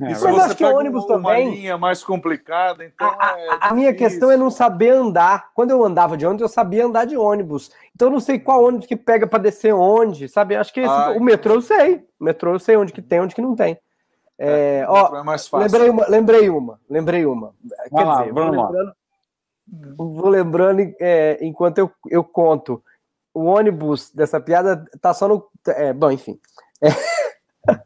É, 0.00 0.06
e 0.06 0.08
mas 0.10 0.24
acho 0.24 0.56
que 0.56 0.64
o 0.64 0.76
ônibus 0.76 1.04
uma, 1.04 1.14
também. 1.14 1.46
Uma 1.46 1.54
linha 1.54 1.78
mais 1.78 2.02
complicada, 2.02 2.84
então. 2.84 3.08
A, 3.18 3.38
é 3.38 3.48
a 3.60 3.74
minha 3.74 3.94
questão 3.94 4.30
é 4.30 4.36
não 4.36 4.50
saber 4.50 4.90
andar. 4.90 5.50
Quando 5.54 5.70
eu 5.70 5.84
andava 5.84 6.16
de 6.16 6.26
ônibus, 6.26 6.42
eu 6.42 6.48
sabia 6.48 6.84
andar 6.84 7.04
de 7.04 7.16
ônibus. 7.16 7.70
Então 7.94 8.08
eu 8.08 8.12
não 8.12 8.20
sei 8.20 8.40
qual 8.40 8.64
ônibus 8.64 8.86
que 8.86 8.96
pega 8.96 9.26
para 9.26 9.38
descer 9.38 9.72
onde, 9.72 10.28
sabe? 10.28 10.56
Acho 10.56 10.72
que 10.72 10.80
esse, 10.80 10.90
Ai, 10.90 11.16
o 11.16 11.22
metrô 11.22 11.54
eu 11.54 11.62
sei. 11.62 12.04
O 12.18 12.24
metrô 12.24 12.52
eu 12.54 12.58
sei 12.58 12.76
onde 12.76 12.92
que 12.92 13.02
tem, 13.02 13.20
onde 13.20 13.34
que 13.34 13.42
não 13.42 13.54
tem. 13.54 13.78
É, 14.38 14.80
é 14.80 14.86
ó, 14.88 15.16
é 15.16 15.22
mais 15.22 15.46
fácil. 15.46 15.66
Lembrei 15.66 15.90
uma, 15.90 16.08
lembrei 16.08 16.50
uma, 16.50 16.80
lembrei 16.88 17.26
uma. 17.26 17.54
Quer 17.88 18.04
lá, 18.04 18.20
dizer, 18.20 18.32
vou 18.32 18.50
lembrando, 18.50 18.94
vou 19.96 20.28
lembrando 20.28 20.94
é, 21.00 21.38
enquanto 21.40 21.78
eu, 21.78 21.90
eu 22.08 22.24
conto. 22.24 22.82
O 23.32 23.44
ônibus 23.44 24.10
dessa 24.12 24.40
piada 24.40 24.84
tá 25.00 25.12
só 25.14 25.28
no. 25.28 25.48
É, 25.68 25.92
bom, 25.92 26.10
enfim. 26.10 26.38
É, 26.80 26.88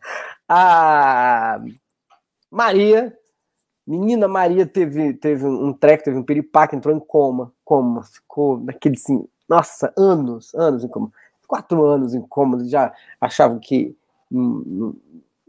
a 0.48 1.60
Maria, 2.50 3.16
menina 3.86 4.26
Maria 4.26 4.66
teve, 4.66 5.14
teve 5.14 5.46
um 5.46 5.72
treco, 5.72 6.04
teve 6.04 6.18
um 6.18 6.22
piripaque, 6.22 6.76
entrou 6.76 6.94
em 6.94 7.00
coma. 7.00 7.52
Coma, 7.64 8.02
ficou 8.04 8.58
daquele 8.58 8.96
assim, 8.96 9.26
nossa, 9.48 9.92
anos, 9.96 10.54
anos 10.54 10.84
em 10.84 10.88
coma. 10.88 11.12
Quatro 11.46 11.84
anos 11.84 12.14
em 12.14 12.20
coma, 12.20 12.62
já 12.64 12.92
achavam 13.20 13.58
que 13.58 13.96
não, 14.30 14.94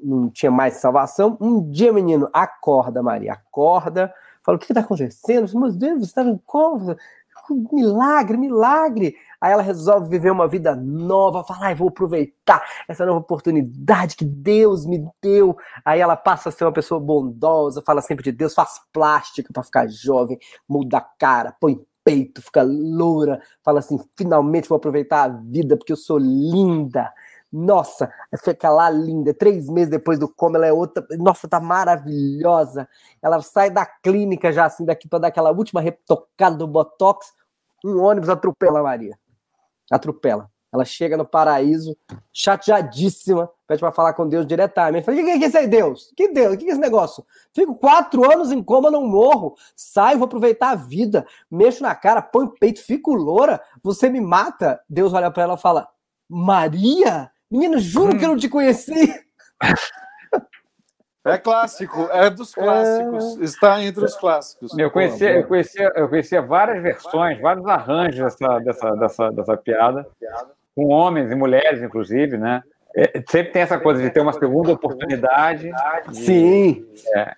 não 0.02 0.30
tinha 0.30 0.52
mais 0.52 0.76
salvação. 0.76 1.38
Um 1.40 1.70
dia, 1.70 1.92
menino, 1.94 2.30
acorda, 2.34 3.04
Maria, 3.04 3.34
acorda. 3.34 4.14
Fala, 4.44 4.58
o 4.58 4.60
que 4.60 4.72
está 4.72 4.82
acontecendo? 4.82 5.60
Meu 5.60 5.72
Deus, 5.72 6.00
você 6.00 6.06
estava 6.06 6.30
em 6.30 6.38
coma. 6.46 6.98
Milagre, 7.72 8.38
milagre. 8.38 9.16
Aí 9.42 9.52
ela 9.52 9.64
resolve 9.64 10.08
viver 10.08 10.32
uma 10.32 10.48
vida 10.48 10.76
nova, 10.76 11.44
fala, 11.44 11.68
ai, 11.68 11.76
vou 11.76 11.90
aproveitar 11.90 12.62
essa 12.88 13.06
nova 13.06 13.20
oportunidade 13.20 14.16
que 14.16 14.26
Deus 14.26 14.86
me 14.86 15.04
deu. 15.22 15.58
Aí 15.84 16.00
ela 16.00 16.16
passa 16.16 16.50
a 16.50 16.52
ser 16.52 16.66
uma 16.66 16.72
pessoa 16.72 17.00
bondosa, 17.00 17.82
fala 17.84 18.02
sempre 18.02 18.24
de 18.24 18.32
Deus, 18.32 18.54
faz 18.54 18.80
plástica 18.94 19.52
para 19.52 19.64
ficar 19.64 19.88
jovem, 19.88 20.38
muda 20.68 20.98
a 20.98 21.02
cara, 21.02 21.56
põe 21.60 21.82
peito, 22.04 22.42
fica 22.42 22.64
loura, 22.64 23.42
fala 23.64 23.80
assim, 23.80 24.00
finalmente 24.16 24.68
vou 24.68 24.76
aproveitar 24.78 25.24
a 25.24 25.28
vida 25.28 25.78
porque 25.78 25.94
eu 25.94 25.98
sou 25.98 26.18
linda. 26.18 27.12
Nossa, 27.52 28.12
fica 28.44 28.70
lá 28.70 28.90
linda. 28.90 29.34
Três 29.34 29.68
meses 29.70 29.90
depois 29.90 30.20
do 30.20 30.28
coma, 30.28 30.58
ela 30.58 30.68
é 30.68 30.74
outra. 30.74 31.06
Nossa, 31.18 31.48
tá 31.48 31.60
maravilhosa. 31.60 32.88
Ela 33.22 33.42
sai 33.42 33.72
da 33.72 33.86
clínica 33.86 34.52
já 34.52 34.66
assim, 34.66 34.86
daqui 34.86 35.08
para 35.08 35.20
dar 35.20 35.28
aquela 35.30 35.52
última 35.52 35.82
retocada 35.82 36.56
do 36.56 36.68
Botox. 36.68 37.34
Um 37.84 38.00
ônibus 38.00 38.30
atropela 38.30 38.80
a 38.80 38.84
Maria. 38.84 39.18
Atropela. 39.92 40.50
Ela 40.72 40.86
chega 40.86 41.18
no 41.18 41.26
paraíso, 41.26 41.98
chateadíssima, 42.32 43.50
pede 43.68 43.80
para 43.80 43.92
falar 43.92 44.14
com 44.14 44.28
Deus 44.28 44.46
diretamente. 44.46 45.04
Fala, 45.04 45.20
o 45.20 45.26
que, 45.26 45.32
é 45.32 45.48
isso 45.48 45.58
aí, 45.58 45.68
Deus? 45.68 46.14
Que 46.16 46.28
Deus? 46.28 46.54
O 46.54 46.58
que 46.58 46.66
é 46.66 46.70
esse 46.70 46.80
negócio? 46.80 47.26
Fico 47.56 47.74
quatro 47.76 48.32
anos 48.32 48.52
em 48.52 48.62
coma, 48.62 48.92
não 48.92 49.08
morro. 49.08 49.56
Saio, 49.76 50.20
vou 50.20 50.28
aproveitar 50.28 50.70
a 50.70 50.76
vida. 50.76 51.26
Mexo 51.50 51.82
na 51.82 51.96
cara, 51.96 52.22
põe 52.22 52.46
o 52.46 52.52
peito, 52.52 52.84
fico 52.84 53.16
loura. 53.16 53.60
Você 53.82 54.10
me 54.10 54.22
mata. 54.22 54.80
Deus 54.88 55.12
olha 55.12 55.32
para 55.32 55.42
ela 55.42 55.56
e 55.56 55.58
fala: 55.58 55.88
Maria? 56.30 57.32
Menino, 57.52 57.80
juro 57.80 58.18
que 58.18 58.24
eu 58.24 58.30
não 58.30 58.38
te 58.38 58.48
conheci. 58.48 59.14
É 61.26 61.38
clássico, 61.38 62.08
é 62.12 62.30
dos 62.30 62.54
clássicos, 62.54 63.40
é... 63.40 63.44
está 63.44 63.84
entre 63.84 64.06
os 64.06 64.16
clássicos. 64.16 64.78
Eu 64.78 64.90
conhecia, 64.90 65.32
eu 65.32 65.48
conhecia, 65.48 65.92
eu 65.96 66.08
conhecia 66.08 66.42
várias 66.42 66.82
versões, 66.82 67.42
vários 67.42 67.66
arranjos 67.68 68.20
dessa, 68.20 68.60
dessa, 68.60 68.92
dessa, 68.96 69.32
dessa 69.32 69.58
piada, 69.58 70.08
com 70.76 70.88
homens 70.88 71.30
e 71.30 71.36
mulheres, 71.36 71.82
inclusive, 71.82 72.38
né? 72.38 72.64
É, 72.96 73.22
sempre 73.30 73.52
tem 73.52 73.62
essa 73.62 73.78
coisa 73.78 74.02
de 74.02 74.10
ter 74.10 74.22
uma 74.22 74.34
segunda 74.34 74.72
oportunidade. 74.72 75.70
Sim. 76.14 76.86
É. 77.14 77.36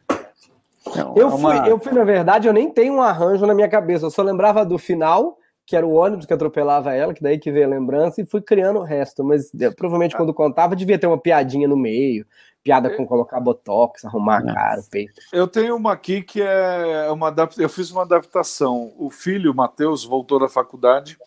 Eu, 1.16 1.24
é 1.24 1.26
uma... 1.26 1.38
fui, 1.38 1.72
eu 1.72 1.80
fui, 1.80 1.92
na 1.92 2.04
verdade, 2.04 2.48
eu 2.48 2.54
nem 2.54 2.70
tenho 2.72 2.94
um 2.94 3.02
arranjo 3.02 3.46
na 3.46 3.54
minha 3.54 3.68
cabeça, 3.68 4.06
eu 4.06 4.12
só 4.12 4.22
lembrava 4.22 4.64
do 4.64 4.78
final 4.78 5.38
que 5.72 5.76
era 5.78 5.88
o 5.88 5.94
ônibus 5.94 6.26
que 6.26 6.34
atropelava 6.34 6.94
ela, 6.94 7.14
que 7.14 7.24
daí 7.24 7.40
que 7.40 7.50
veio 7.50 7.66
a 7.66 7.70
lembrança, 7.70 8.22
e 8.22 8.26
fui 8.26 8.42
criando 8.42 8.80
o 8.80 8.84
resto. 8.84 9.24
Mas 9.24 9.50
provavelmente 9.78 10.18
quando 10.18 10.34
contava, 10.34 10.76
devia 10.76 11.00
ter 11.00 11.08
uma 11.08 11.18
piadinha 11.18 11.66
no 11.66 11.78
meio, 11.78 12.26
piada 12.62 12.90
com 12.90 13.08
colocar 13.08 13.40
botox, 13.40 14.04
arrumar 14.04 14.40
a 14.40 14.54
cara, 14.54 14.82
o 14.82 14.90
peito. 14.90 15.14
Eu 15.32 15.48
tenho 15.48 15.78
uma 15.78 15.94
aqui 15.94 16.22
que 16.22 16.42
é 16.42 17.10
uma 17.10 17.34
eu 17.58 17.70
fiz 17.70 17.90
uma 17.90 18.02
adaptação. 18.02 18.92
O 18.98 19.10
filho, 19.10 19.56
Matheus, 19.56 20.04
voltou 20.04 20.42
da 20.42 20.50
faculdade, 20.50 21.18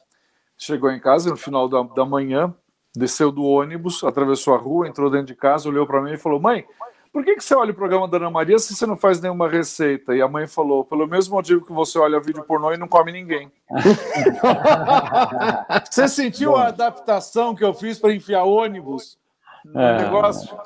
chegou 0.58 0.90
em 0.90 1.00
casa 1.00 1.30
no 1.30 1.38
final 1.38 1.66
da, 1.66 1.82
da 1.82 2.04
manhã, 2.04 2.54
desceu 2.94 3.32
do 3.32 3.44
ônibus, 3.44 4.04
atravessou 4.04 4.54
a 4.54 4.58
rua, 4.58 4.86
entrou 4.86 5.08
dentro 5.08 5.28
de 5.28 5.34
casa, 5.34 5.70
olhou 5.70 5.86
para 5.86 6.02
mim 6.02 6.12
e 6.12 6.18
falou: 6.18 6.38
Mãe, 6.38 6.66
por 7.14 7.24
que, 7.24 7.36
que 7.36 7.44
você 7.44 7.54
olha 7.54 7.70
o 7.70 7.74
programa 7.74 8.08
da 8.08 8.16
Ana 8.16 8.28
Maria 8.28 8.58
se 8.58 8.74
você 8.74 8.84
não 8.84 8.96
faz 8.96 9.20
nenhuma 9.20 9.48
receita? 9.48 10.16
E 10.16 10.20
a 10.20 10.26
mãe 10.26 10.48
falou, 10.48 10.84
pelo 10.84 11.06
mesmo 11.06 11.36
motivo 11.36 11.64
que 11.64 11.72
você 11.72 11.96
olha 11.96 12.18
vídeo 12.18 12.42
pornô 12.42 12.72
e 12.72 12.76
não 12.76 12.88
come 12.88 13.12
ninguém. 13.12 13.52
você 15.88 16.08
sentiu 16.08 16.50
Bom. 16.50 16.56
a 16.56 16.66
adaptação 16.66 17.54
que 17.54 17.62
eu 17.62 17.72
fiz 17.72 18.00
para 18.00 18.12
enfiar 18.12 18.42
ônibus 18.42 19.16
no 19.64 19.80
é. 19.80 20.02
negócio? 20.02 20.58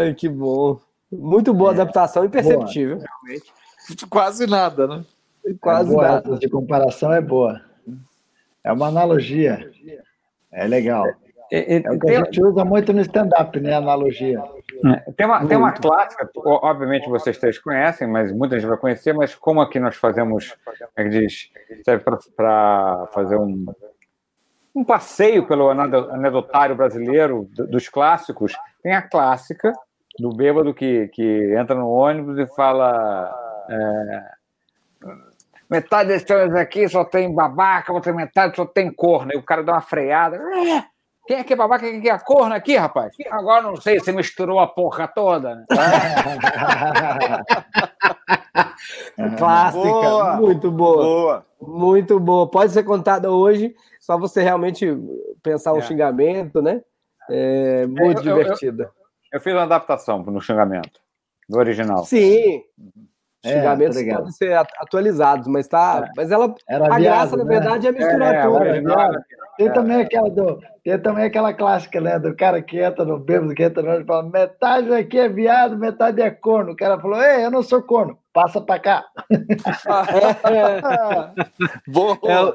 Ai, 0.00 0.14
que 0.14 0.28
bom. 0.28 0.78
Muito 1.10 1.52
boa 1.52 1.72
é. 1.72 1.74
adaptação, 1.74 2.24
imperceptível. 2.24 2.98
Boa. 2.98 3.08
Realmente. 3.24 3.52
Quase 4.08 4.46
nada, 4.46 4.86
né? 4.86 5.04
Quase 5.60 5.90
é 5.90 5.92
boa, 5.92 6.08
nada. 6.08 6.38
De 6.38 6.48
comparação 6.48 7.12
é 7.12 7.20
boa. 7.20 7.60
É 8.62 8.72
uma 8.72 8.86
analogia. 8.86 9.68
É 10.52 10.68
legal. 10.68 11.08
É, 11.50 11.74
é, 11.74 11.82
é 11.84 11.90
o 11.90 11.98
que 11.98 12.12
a 12.12 12.24
gente 12.24 12.40
usa 12.40 12.64
muito 12.64 12.92
no 12.92 13.00
stand-up, 13.00 13.58
né? 13.58 13.74
Analogia. 13.74 14.40
É, 14.86 15.12
tem 15.12 15.26
uma, 15.26 15.46
tem 15.46 15.56
uma 15.58 15.72
clássica, 15.72 16.28
obviamente 16.36 17.08
vocês 17.08 17.36
três 17.38 17.58
conhecem, 17.58 18.08
mas 18.08 18.32
muita 18.32 18.58
gente 18.58 18.68
vai 18.68 18.78
conhecer, 18.78 19.12
mas 19.12 19.34
como 19.34 19.60
aqui 19.60 19.78
nós 19.78 19.96
fazemos, 19.96 20.56
como 20.64 20.88
é 20.96 21.02
que 21.04 21.10
diz, 21.10 21.50
serve 21.84 22.04
para 22.36 23.06
fazer 23.12 23.36
um, 23.36 23.66
um 24.74 24.84
passeio 24.84 25.46
pelo 25.46 25.68
anedotário 25.68 26.74
brasileiro 26.74 27.48
dos 27.52 27.88
clássicos, 27.88 28.52
tem 28.82 28.94
a 28.94 29.02
clássica 29.02 29.72
do 30.18 30.30
bêbado 30.30 30.74
que, 30.74 31.08
que 31.08 31.54
entra 31.56 31.74
no 31.74 31.88
ônibus 31.88 32.38
e 32.38 32.46
fala. 32.54 33.32
É, 33.68 34.40
metade 35.68 36.08
desses 36.08 36.28
homens 36.30 36.54
aqui 36.54 36.88
só 36.88 37.04
tem 37.04 37.32
babaca, 37.32 37.92
outra 37.92 38.12
metade 38.12 38.56
só 38.56 38.66
tem 38.66 38.92
corno. 38.92 39.32
E 39.32 39.38
o 39.38 39.42
cara 39.42 39.62
dá 39.62 39.72
uma 39.72 39.80
freada. 39.80 40.38
É, 41.30 41.30
quem 41.30 41.38
é 41.38 41.44
que 41.44 41.52
é 41.52 41.56
babaca? 41.56 41.86
Quem 41.86 41.98
é 41.98 42.00
que 42.00 42.08
é 42.08 42.12
a 42.12 42.18
corno 42.18 42.54
aqui, 42.54 42.76
rapaz? 42.76 43.14
Agora 43.30 43.62
não 43.62 43.76
sei, 43.76 44.00
se 44.00 44.10
misturou 44.12 44.58
a 44.58 44.66
porra 44.66 45.06
toda. 45.06 45.54
Né? 45.54 45.64
Clássica, 49.38 49.82
boa, 49.82 50.36
muito 50.36 50.70
boa. 50.72 50.96
boa. 50.96 51.46
Muito 51.60 52.18
boa. 52.18 52.50
Pode 52.50 52.72
ser 52.72 52.82
contada 52.82 53.30
hoje, 53.30 53.76
só 54.00 54.18
você 54.18 54.42
realmente 54.42 54.88
pensar 55.40 55.72
um 55.72 55.78
é. 55.78 55.82
xingamento, 55.82 56.60
né? 56.60 56.82
É 57.30 57.86
muito 57.86 58.26
eu, 58.26 58.34
divertida. 58.34 58.84
Eu, 58.84 58.88
eu, 58.88 58.92
eu, 59.34 59.40
fiz 59.40 59.52
uma 59.52 59.62
adaptação 59.62 60.24
no 60.24 60.40
xingamento, 60.40 61.00
do 61.48 61.58
original. 61.58 62.04
Sim. 62.04 62.64
É, 63.44 63.52
Xingamentos 63.52 63.96
tá 63.96 64.16
podem 64.16 64.32
ser 64.32 64.54
atualizados, 64.54 65.46
mas 65.46 65.68
tá. 65.68 66.06
É. 66.06 66.10
Mas 66.16 66.30
ela. 66.30 66.54
Era 66.68 66.86
a 66.86 66.98
viado, 66.98 67.02
graça, 67.02 67.36
né? 67.36 67.44
na 67.44 67.48
verdade, 67.48 67.86
é 67.86 67.92
misturar 67.92 68.34
é, 68.34 68.42
tudo. 68.42 68.58
Né? 68.58 68.82
Tem 69.60 69.70
também 69.74 70.00
aquela 70.00 70.30
do. 70.30 70.58
Tem 70.82 70.98
também 70.98 71.24
aquela 71.24 71.52
clássica, 71.52 72.00
né? 72.00 72.18
Do 72.18 72.34
cara 72.34 72.62
que 72.62 72.80
entra 72.80 73.04
no 73.04 73.18
bêbado, 73.18 73.54
que 73.54 73.62
entra 73.62 73.82
no 73.82 74.00
e 74.00 74.04
fala: 74.06 74.22
metade 74.22 74.90
aqui 74.94 75.18
é 75.18 75.28
viado, 75.28 75.76
metade 75.76 76.22
é 76.22 76.30
corno. 76.30 76.72
O 76.72 76.76
cara 76.76 76.98
falou: 76.98 77.22
Ei, 77.22 77.44
eu 77.44 77.50
não 77.50 77.62
sou 77.62 77.82
corno, 77.82 78.16
passa 78.32 78.58
pra 78.58 78.78
cá. 78.78 79.04
Boa. 81.86 82.18
É, 82.24 82.54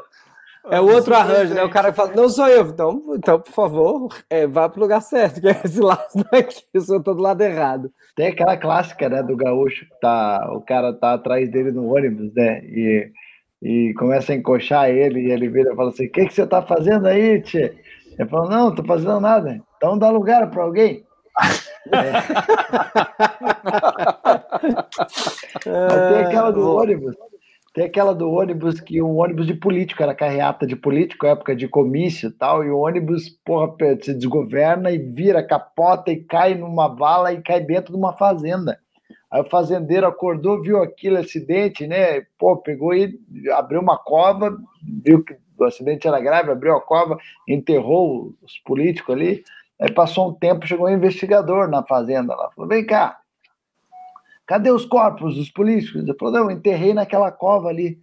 é 0.77 0.81
o 0.81 0.91
outro 0.91 1.13
arranjo, 1.13 1.53
né? 1.53 1.63
O 1.63 1.69
cara 1.69 1.93
fala, 1.93 2.11
não 2.15 2.27
sou 2.27 2.47
eu. 2.47 2.69
Então, 2.69 2.99
então 3.13 3.39
por 3.39 3.51
favor, 3.51 4.07
é, 4.27 4.47
vá 4.47 4.67
para 4.67 4.79
o 4.79 4.81
lugar 4.81 5.01
certo, 5.01 5.39
que 5.39 5.47
esse 5.47 5.79
lado 5.79 6.01
aqui, 6.31 6.63
eu 6.73 6.81
sou 6.81 7.03
todo 7.03 7.21
lado 7.21 7.41
errado. 7.41 7.91
Tem 8.15 8.27
aquela 8.27 8.57
clássica, 8.57 9.07
né, 9.07 9.21
do 9.21 9.37
gaúcho, 9.37 9.85
que 9.85 9.99
tá, 9.99 10.49
o 10.53 10.61
cara 10.61 10.91
tá 10.91 11.13
atrás 11.13 11.51
dele 11.51 11.71
no 11.71 11.93
ônibus, 11.93 12.33
né, 12.33 12.61
e, 12.63 13.11
e 13.65 13.93
começa 13.95 14.31
a 14.31 14.35
encoxar 14.35 14.91
ele, 14.91 15.21
e 15.21 15.31
ele 15.31 15.49
vira 15.49 15.73
e 15.73 15.75
fala 15.75 15.89
assim, 15.89 16.05
o 16.05 16.11
que, 16.11 16.27
que 16.27 16.33
você 16.35 16.45
tá 16.45 16.61
fazendo 16.61 17.07
aí, 17.07 17.41
tchê? 17.41 17.73
Ele 18.17 18.29
fala, 18.29 18.47
não, 18.47 18.75
tô 18.75 18.83
fazendo 18.83 19.19
nada. 19.19 19.59
Então 19.75 19.97
dá 19.97 20.11
lugar 20.11 20.51
para 20.51 20.61
alguém. 20.61 21.03
é. 21.91 22.11
tem 26.13 26.25
aquela 26.25 26.51
do 26.51 26.75
ônibus, 26.75 27.15
tem 27.73 27.85
aquela 27.85 28.13
do 28.13 28.29
ônibus 28.29 28.79
que 28.79 29.01
um 29.01 29.17
ônibus 29.17 29.47
de 29.47 29.55
político, 29.55 30.03
era 30.03 30.13
carreata 30.13 30.67
de 30.67 30.75
político, 30.75 31.25
época 31.25 31.55
de 31.55 31.67
comício 31.67 32.29
e 32.29 32.33
tal, 32.33 32.63
e 32.63 32.69
o 32.69 32.77
ônibus, 32.77 33.29
porra, 33.43 33.75
se 33.99 34.13
desgoverna 34.13 34.91
e 34.91 34.99
vira, 34.99 35.41
capota 35.41 36.11
e 36.11 36.23
cai 36.23 36.53
numa 36.53 36.87
vala 36.87 37.33
e 37.33 37.41
cai 37.41 37.61
dentro 37.61 37.93
de 37.93 37.97
uma 37.97 38.13
fazenda. 38.13 38.79
Aí 39.35 39.41
o 39.41 39.49
fazendeiro 39.49 40.07
acordou, 40.07 40.61
viu 40.61 40.81
aquele 40.81 41.17
acidente, 41.17 41.85
né? 41.85 42.21
Pô, 42.39 42.55
pegou 42.55 42.95
e 42.95 43.19
abriu 43.53 43.81
uma 43.81 43.97
cova, 43.97 44.57
viu 45.03 45.25
que 45.25 45.35
o 45.57 45.65
acidente 45.65 46.07
era 46.07 46.21
grave, 46.21 46.51
abriu 46.51 46.73
a 46.73 46.79
cova, 46.79 47.17
enterrou 47.45 48.33
os 48.41 48.57
políticos 48.59 49.13
ali. 49.13 49.43
Aí 49.77 49.91
passou 49.91 50.29
um 50.29 50.33
tempo, 50.33 50.65
chegou 50.65 50.87
um 50.87 50.93
investigador 50.93 51.67
na 51.67 51.83
fazenda 51.83 52.33
lá, 52.33 52.49
falou: 52.51 52.69
vem 52.69 52.85
cá, 52.85 53.19
Cadê 54.45 54.71
os 54.71 54.85
corpos 54.85 55.35
dos 55.35 55.49
políticos? 55.49 56.01
Ele 56.01 56.17
falou: 56.17 56.33
não, 56.33 56.51
enterrei 56.51 56.93
naquela 56.93 57.29
cova 57.29 57.67
ali. 57.67 57.99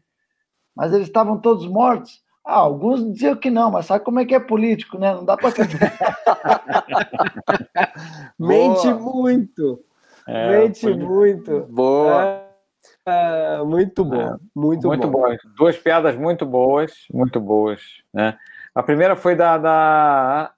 Mas 0.76 0.92
eles 0.92 1.06
estavam 1.06 1.38
todos 1.38 1.66
mortos. 1.66 2.22
Ah, 2.44 2.56
alguns 2.56 3.10
diziam 3.10 3.36
que 3.36 3.48
não, 3.48 3.70
mas 3.70 3.86
sabe 3.86 4.04
como 4.04 4.20
é 4.20 4.26
que 4.26 4.34
é 4.34 4.40
político, 4.40 4.98
né? 4.98 5.14
Não 5.14 5.24
dá 5.24 5.34
para 5.34 5.48
Mente 8.38 8.92
muito. 8.92 9.82
É, 10.26 10.58
Mente 10.58 10.86
muito. 10.88 11.66
Boa. 11.70 12.24
É, 12.24 13.58
é, 13.58 13.62
muito 13.62 14.04
bom. 14.04 14.20
É, 14.20 14.36
muito, 14.54 14.86
muito 14.86 15.08
bom. 15.08 15.22
bom. 15.22 15.36
Duas 15.56 15.76
piadas 15.76 16.16
muito 16.16 16.44
boas, 16.46 16.92
muito 17.12 17.40
boas. 17.40 17.80
Né? 18.12 18.36
A 18.74 18.82
primeira 18.82 19.16
foi 19.16 19.34
da. 19.34 19.58
da... 19.58 20.52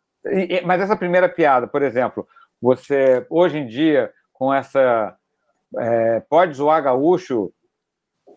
Mas 0.65 0.81
essa 0.81 0.97
primeira 0.97 1.29
piada, 1.29 1.67
por 1.67 1.83
exemplo, 1.83 2.27
você, 2.61 3.27
hoje 3.29 3.59
em 3.59 3.67
dia, 3.67 4.11
com 4.33 4.53
essa 4.53 5.17
é, 5.79 6.21
pode 6.21 6.55
zoar 6.55 6.83
gaúcho 6.83 7.53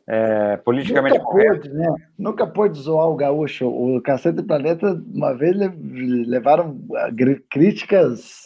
é, 0.07 0.55
politicamente 0.57 1.17
Nunca 1.17 1.29
correto. 1.29 1.61
Pôde, 1.61 1.73
né? 1.73 1.95
Nunca 2.17 2.47
pôde 2.47 2.79
zoar 2.79 3.07
o 3.07 3.15
gaúcho. 3.15 3.67
O 3.67 4.01
Cacete 4.01 4.37
do 4.37 4.43
Planeta, 4.43 5.01
uma 5.13 5.33
vez, 5.33 5.55
levaram 5.57 6.79
críticas 7.49 8.43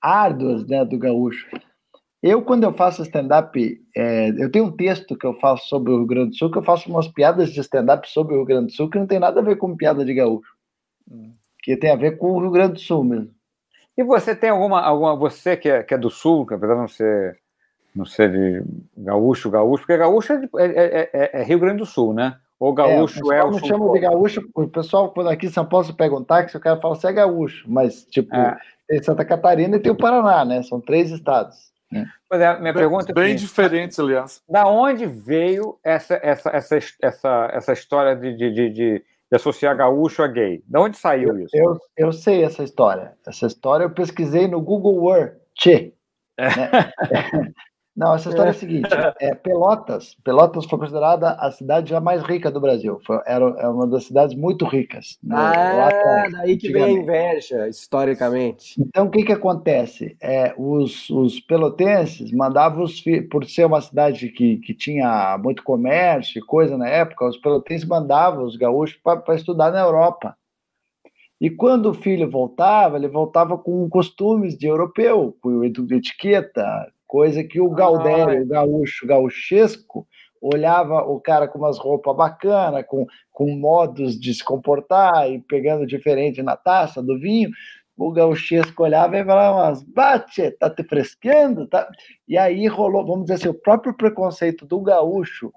árduas 0.00 0.66
né, 0.66 0.84
do 0.84 0.98
gaúcho. 0.98 1.48
Eu, 2.22 2.40
quando 2.42 2.62
eu 2.62 2.72
faço 2.72 3.02
stand-up, 3.02 3.84
é, 3.96 4.28
eu 4.38 4.50
tenho 4.50 4.66
um 4.66 4.70
texto 4.70 5.16
que 5.16 5.26
eu 5.26 5.34
faço 5.40 5.68
sobre 5.68 5.92
o 5.92 5.96
Rio 5.96 6.06
Grande 6.06 6.30
do 6.30 6.36
Sul, 6.36 6.52
que 6.52 6.58
eu 6.58 6.62
faço 6.62 6.88
umas 6.88 7.08
piadas 7.08 7.50
de 7.50 7.60
stand-up 7.60 8.08
sobre 8.08 8.34
o 8.34 8.36
Rio 8.38 8.46
Grande 8.46 8.66
do 8.66 8.72
Sul, 8.72 8.88
que 8.88 8.98
não 8.98 9.08
tem 9.08 9.18
nada 9.18 9.40
a 9.40 9.42
ver 9.42 9.56
com 9.56 9.76
piada 9.76 10.04
de 10.04 10.14
gaúcho. 10.14 10.54
Hum. 11.10 11.32
Que 11.64 11.76
tem 11.76 11.90
a 11.90 11.96
ver 11.96 12.18
com 12.18 12.30
o 12.30 12.40
Rio 12.40 12.50
Grande 12.52 12.74
do 12.74 12.78
Sul 12.78 13.02
mesmo. 13.02 13.30
E 13.96 14.04
você 14.04 14.36
tem 14.36 14.50
alguma. 14.50 14.80
alguma 14.80 15.16
você 15.16 15.56
que 15.56 15.68
é, 15.68 15.82
que 15.82 15.94
é 15.94 15.98
do 15.98 16.10
Sul, 16.10 16.46
que 16.46 16.54
apesar 16.54 16.74
de 16.74 16.80
não 16.80 16.88
ser, 16.88 17.38
não 17.94 18.04
ser 18.04 18.30
de 18.30 18.64
gaúcho, 18.96 19.50
gaúcho, 19.50 19.82
porque 19.82 19.96
gaúcho 19.96 20.32
é, 20.32 20.46
é, 20.58 21.10
é, 21.12 21.40
é 21.40 21.42
Rio 21.42 21.58
Grande 21.58 21.78
do 21.78 21.86
Sul, 21.86 22.14
né? 22.14 22.36
Ou 22.58 22.72
gaúcho 22.72 23.32
é, 23.32 23.38
é 23.38 23.44
o. 23.44 23.50
Não 23.50 23.58
chama 23.58 23.92
de 23.92 23.98
gaúcho, 23.98 24.48
o 24.54 24.68
pessoal, 24.68 25.10
quando 25.10 25.28
aqui 25.28 25.46
em 25.46 25.50
São 25.50 25.66
Paulo 25.66 25.84
você 25.84 25.92
pega 25.92 26.14
um 26.14 26.22
táxi, 26.22 26.56
o 26.56 26.60
cara 26.60 26.80
fala 26.80 26.94
você 26.94 27.08
é 27.08 27.12
gaúcho, 27.12 27.64
mas, 27.68 28.04
tipo, 28.04 28.32
é. 28.34 28.56
tem 28.86 29.02
Santa 29.02 29.24
Catarina 29.24 29.76
e 29.76 29.80
tem 29.80 29.90
o 29.90 29.96
Paraná, 29.96 30.44
né? 30.44 30.62
São 30.62 30.80
três 30.80 31.10
estados. 31.10 31.71
Pois 32.28 32.40
é, 32.40 32.58
minha 32.58 32.72
bem, 32.72 32.82
pergunta 32.82 33.10
é. 33.10 33.14
Bem 33.14 33.36
diferentes, 33.36 33.98
aliás. 33.98 34.42
Da 34.48 34.66
onde 34.66 35.06
veio 35.06 35.78
essa, 35.84 36.18
essa, 36.22 36.50
essa, 36.50 36.78
essa, 37.02 37.50
essa 37.52 37.72
história 37.72 38.16
de, 38.16 38.34
de, 38.36 38.50
de, 38.50 38.70
de 38.70 39.04
associar 39.32 39.76
gaúcho 39.76 40.22
a 40.22 40.28
gay? 40.28 40.62
De 40.66 40.78
onde 40.78 40.96
saiu 40.96 41.38
isso? 41.38 41.56
Eu, 41.56 41.78
eu 41.96 42.12
sei 42.12 42.44
essa 42.44 42.62
história. 42.62 43.12
Essa 43.26 43.46
história 43.46 43.84
eu 43.84 43.90
pesquisei 43.90 44.48
no 44.48 44.60
Google 44.60 44.96
Word. 44.96 45.36
Tchê. 45.54 45.94
É. 46.38 46.48
Né? 46.52 47.52
Não, 47.94 48.14
essa 48.14 48.30
história 48.30 48.48
é 48.48 48.52
a 48.52 48.54
seguinte: 48.54 48.88
é, 49.20 49.34
Pelotas, 49.34 50.14
Pelotas 50.24 50.64
foi 50.64 50.78
considerada 50.78 51.32
a 51.32 51.50
cidade 51.50 51.90
já 51.90 52.00
mais 52.00 52.22
rica 52.22 52.50
do 52.50 52.60
Brasil. 52.60 52.98
Foi, 53.06 53.20
era, 53.26 53.44
era 53.58 53.70
uma 53.70 53.86
das 53.86 54.04
cidades 54.04 54.34
muito 54.34 54.64
ricas. 54.64 55.18
Né, 55.22 55.36
ah, 55.36 56.28
daí 56.32 56.56
que 56.56 56.72
vem 56.72 56.82
a 56.82 56.90
inveja, 56.90 57.68
historicamente. 57.68 58.80
Então, 58.80 59.06
o 59.06 59.10
que, 59.10 59.24
que 59.24 59.32
acontece? 59.32 60.16
É, 60.22 60.54
os, 60.56 61.10
os 61.10 61.38
pelotenses 61.40 62.32
mandavam 62.32 62.82
os 62.82 62.98
filhos, 62.98 63.28
por 63.28 63.44
ser 63.44 63.66
uma 63.66 63.80
cidade 63.82 64.30
que, 64.30 64.56
que 64.56 64.72
tinha 64.72 65.38
muito 65.42 65.62
comércio 65.62 66.38
e 66.38 66.46
coisa 66.46 66.78
na 66.78 66.88
época, 66.88 67.28
os 67.28 67.36
pelotenses 67.36 67.86
mandavam 67.86 68.44
os 68.44 68.56
gaúchos 68.56 68.98
para 69.02 69.34
estudar 69.34 69.70
na 69.70 69.80
Europa. 69.80 70.34
E 71.38 71.50
quando 71.50 71.86
o 71.86 71.94
filho 71.94 72.30
voltava, 72.30 72.96
ele 72.96 73.08
voltava 73.08 73.58
com 73.58 73.88
costumes 73.88 74.56
de 74.56 74.68
europeu, 74.68 75.36
com 75.42 75.64
etiqueta, 75.64 76.86
coisa 77.12 77.44
que 77.44 77.60
o 77.60 77.68
Galdério, 77.68 78.38
ah, 78.38 78.42
o 78.42 78.46
gaúcho, 78.46 79.06
gauchesco, 79.06 80.08
olhava 80.40 81.02
o 81.02 81.20
cara 81.20 81.46
com 81.46 81.58
umas 81.58 81.78
roupas 81.78 82.16
bacanas, 82.16 82.86
com, 82.88 83.06
com 83.30 83.54
modos 83.54 84.18
de 84.18 84.32
se 84.32 84.42
comportar 84.42 85.30
e 85.30 85.38
pegando 85.38 85.86
diferente 85.86 86.42
na 86.42 86.56
taça 86.56 87.02
do 87.02 87.20
vinho, 87.20 87.50
o 87.98 88.10
gauchesco 88.10 88.82
olhava 88.82 89.18
e 89.18 89.24
falava, 89.26 89.78
bate, 89.88 90.52
tá 90.52 90.70
te 90.70 90.82
fresqueando? 90.84 91.66
Tá? 91.66 91.86
E 92.26 92.38
aí 92.38 92.66
rolou, 92.66 93.04
vamos 93.04 93.24
dizer 93.24 93.34
assim, 93.34 93.48
o 93.50 93.60
próprio 93.60 93.92
preconceito 93.92 94.64
do 94.64 94.80
gaúcho 94.80 95.52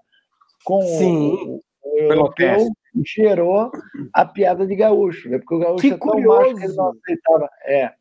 com 0.65 0.81
Sim. 0.81 1.35
o, 1.35 1.61
o 1.85 1.97
europeu 1.97 2.67
gerou 3.15 3.71
a 4.11 4.25
piada 4.25 4.67
de 4.67 4.75
gaúcho, 4.75 5.29
né? 5.29 5.37
porque 5.37 5.55
o 5.55 5.59
gaúcho 5.59 5.81
que 5.81 5.93
é 5.93 5.97
tão 5.97 5.99
curioso. 5.99 6.37
macho 6.37 6.55
que 6.55 6.63
ele 6.65 6.75
não 6.75 6.89
aceitava. 6.89 7.49
É. 7.63 7.93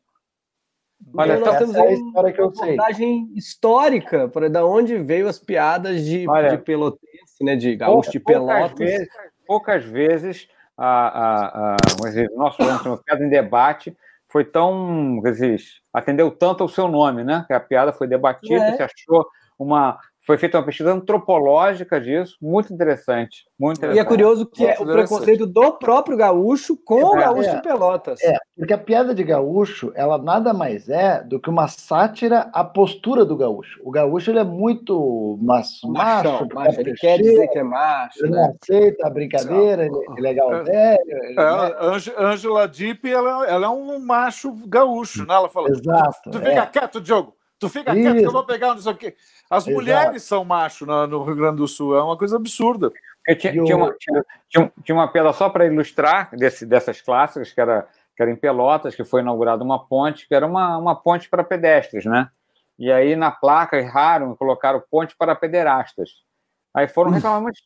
Olha, 1.17 1.39
nós 1.39 1.57
temos 1.57 1.75
é 1.75 1.81
a 1.81 1.91
história 1.91 2.33
que 2.33 2.41
eu 2.41 2.47
uma 2.47 2.65
reportagem 2.65 3.31
histórica 3.35 4.27
para 4.27 4.49
da 4.49 4.65
onde 4.65 4.97
veio 4.97 5.27
as 5.27 5.39
piadas 5.39 6.03
de, 6.03 6.25
de 6.25 6.57
pelotense, 6.57 7.43
né, 7.43 7.55
de 7.55 7.75
gaúcho 7.75 8.11
de 8.11 8.19
Pelotas. 8.19 8.71
Poucas 8.71 8.77
vezes, 8.77 9.07
poucas 9.45 9.83
vezes 9.83 10.47
a, 10.77 11.07
a, 11.07 11.73
a, 11.73 11.75
dizer, 12.05 12.29
nosso 12.35 12.57
piada 12.57 13.23
em 13.23 13.29
debate 13.29 13.95
foi 14.27 14.43
tão, 14.43 15.21
quer 15.23 15.31
dizer, 15.31 15.61
atendeu 15.93 16.29
tanto 16.29 16.63
ao 16.63 16.69
seu 16.69 16.87
nome, 16.87 17.23
né? 17.23 17.45
Que 17.47 17.53
a 17.53 17.59
piada 17.59 17.93
foi 17.93 18.07
debatida, 18.07 18.65
é. 18.65 18.75
se 18.75 18.83
achou 18.83 19.25
uma 19.57 19.97
foi 20.25 20.39
feita 20.39 20.57
uma 20.57 20.65
pesquisa 20.65 20.91
antropológica 20.91 22.01
disso, 22.01 22.35
muito 22.41 22.73
interessante. 22.73 23.45
Muito 23.59 23.77
interessante. 23.77 23.97
E 23.97 24.01
é 24.01 24.03
curioso 24.03 24.45
que 24.47 24.65
é 24.65 24.75
o 24.79 24.83
preconceito 24.83 25.45
do 25.45 25.73
próprio 25.73 26.17
gaúcho 26.17 26.75
com 26.83 26.99
é, 26.99 27.05
o 27.05 27.11
gaúcho 27.11 27.49
é, 27.49 27.55
de 27.55 27.61
Pelotas. 27.61 28.23
É, 28.23 28.35
porque 28.57 28.73
a 28.73 28.77
piada 28.77 29.13
de 29.13 29.23
gaúcho, 29.23 29.91
ela 29.93 30.17
nada 30.17 30.51
mais 30.51 30.89
é 30.89 31.21
do 31.23 31.39
que 31.39 31.47
uma 31.47 31.67
sátira 31.67 32.49
à 32.53 32.63
postura 32.63 33.23
do 33.23 33.37
gaúcho. 33.37 33.79
O 33.83 33.91
gaúcho 33.91 34.31
ele 34.31 34.39
é 34.39 34.43
muito 34.43 35.37
macho, 35.43 35.87
macho, 35.87 36.47
macho 36.51 36.79
ele 36.81 36.95
quer 36.95 37.19
dizer 37.19 37.47
que 37.49 37.59
é 37.59 37.63
macho. 37.63 38.25
Ele 38.25 38.31
né? 38.31 38.53
aceita 38.59 39.05
a 39.05 39.09
brincadeira, 39.11 39.85
ele, 39.85 39.95
ele 40.17 40.27
é 40.27 40.33
gaúcho. 40.33 40.71
É, 40.71 40.95
é, 40.95 42.15
Angela 42.17 42.67
Dipp, 42.67 43.07
ela, 43.07 43.45
ela, 43.47 43.67
é 43.67 43.69
um 43.69 43.99
macho 43.99 44.51
gaúcho, 44.67 45.23
né? 45.23 45.35
Ela 45.35 45.49
fala, 45.49 45.69
Exato, 45.69 46.31
tu, 46.31 46.31
tu 46.31 46.39
fica 46.39 46.65
quieto, 46.65 46.99
Diogo. 46.99 47.35
Tu 47.65 47.69
fica 47.69 47.95
Isso. 47.95 48.01
quieto 48.03 48.19
que 48.19 48.27
eu 48.27 48.31
vou 48.31 48.45
pegar 48.45 48.75
não 48.75 48.77
sei 48.77 48.91
o 48.91 48.95
quê. 48.95 49.15
As 49.49 49.63
Exato. 49.63 49.75
mulheres 49.75 50.21
são 50.21 50.45
macho 50.45 50.85
no, 50.85 51.07
no, 51.07 51.23
Rio 51.23 51.35
Grande 51.35 51.57
do 51.57 51.67
Sul, 51.67 51.97
é 51.97 52.03
uma 52.03 52.15
coisa 52.15 52.35
absurda. 52.35 52.91
Tinha, 53.39 53.53
tinha, 53.53 53.75
uma, 53.75 53.95
tinha, 53.97 54.71
tinha, 54.83 54.95
uma 54.95 55.07
pedra 55.07 55.33
só 55.33 55.49
para 55.49 55.65
ilustrar 55.65 56.29
desse, 56.35 56.63
dessas 56.63 57.01
clássicas, 57.01 57.51
que 57.51 57.59
era, 57.59 57.87
que 58.15 58.21
era 58.21 58.29
em 58.29 58.35
Pelotas, 58.35 58.93
que 58.93 59.03
foi 59.03 59.21
inaugurada 59.21 59.63
uma 59.63 59.83
ponte, 59.83 60.27
que 60.27 60.35
era 60.35 60.45
uma, 60.45 60.77
uma 60.77 60.95
ponte 60.95 61.27
para 61.27 61.43
pedestres, 61.43 62.05
né? 62.05 62.29
E 62.77 62.91
aí 62.91 63.15
na 63.15 63.31
placa 63.31 63.77
erraram 63.77 64.33
e 64.33 64.37
colocaram 64.37 64.83
ponte 64.91 65.15
para 65.17 65.33
pederastas. 65.33 66.23
Aí 66.71 66.87
foram 66.87 67.09
reclamar, 67.09 67.41
mas 67.41 67.57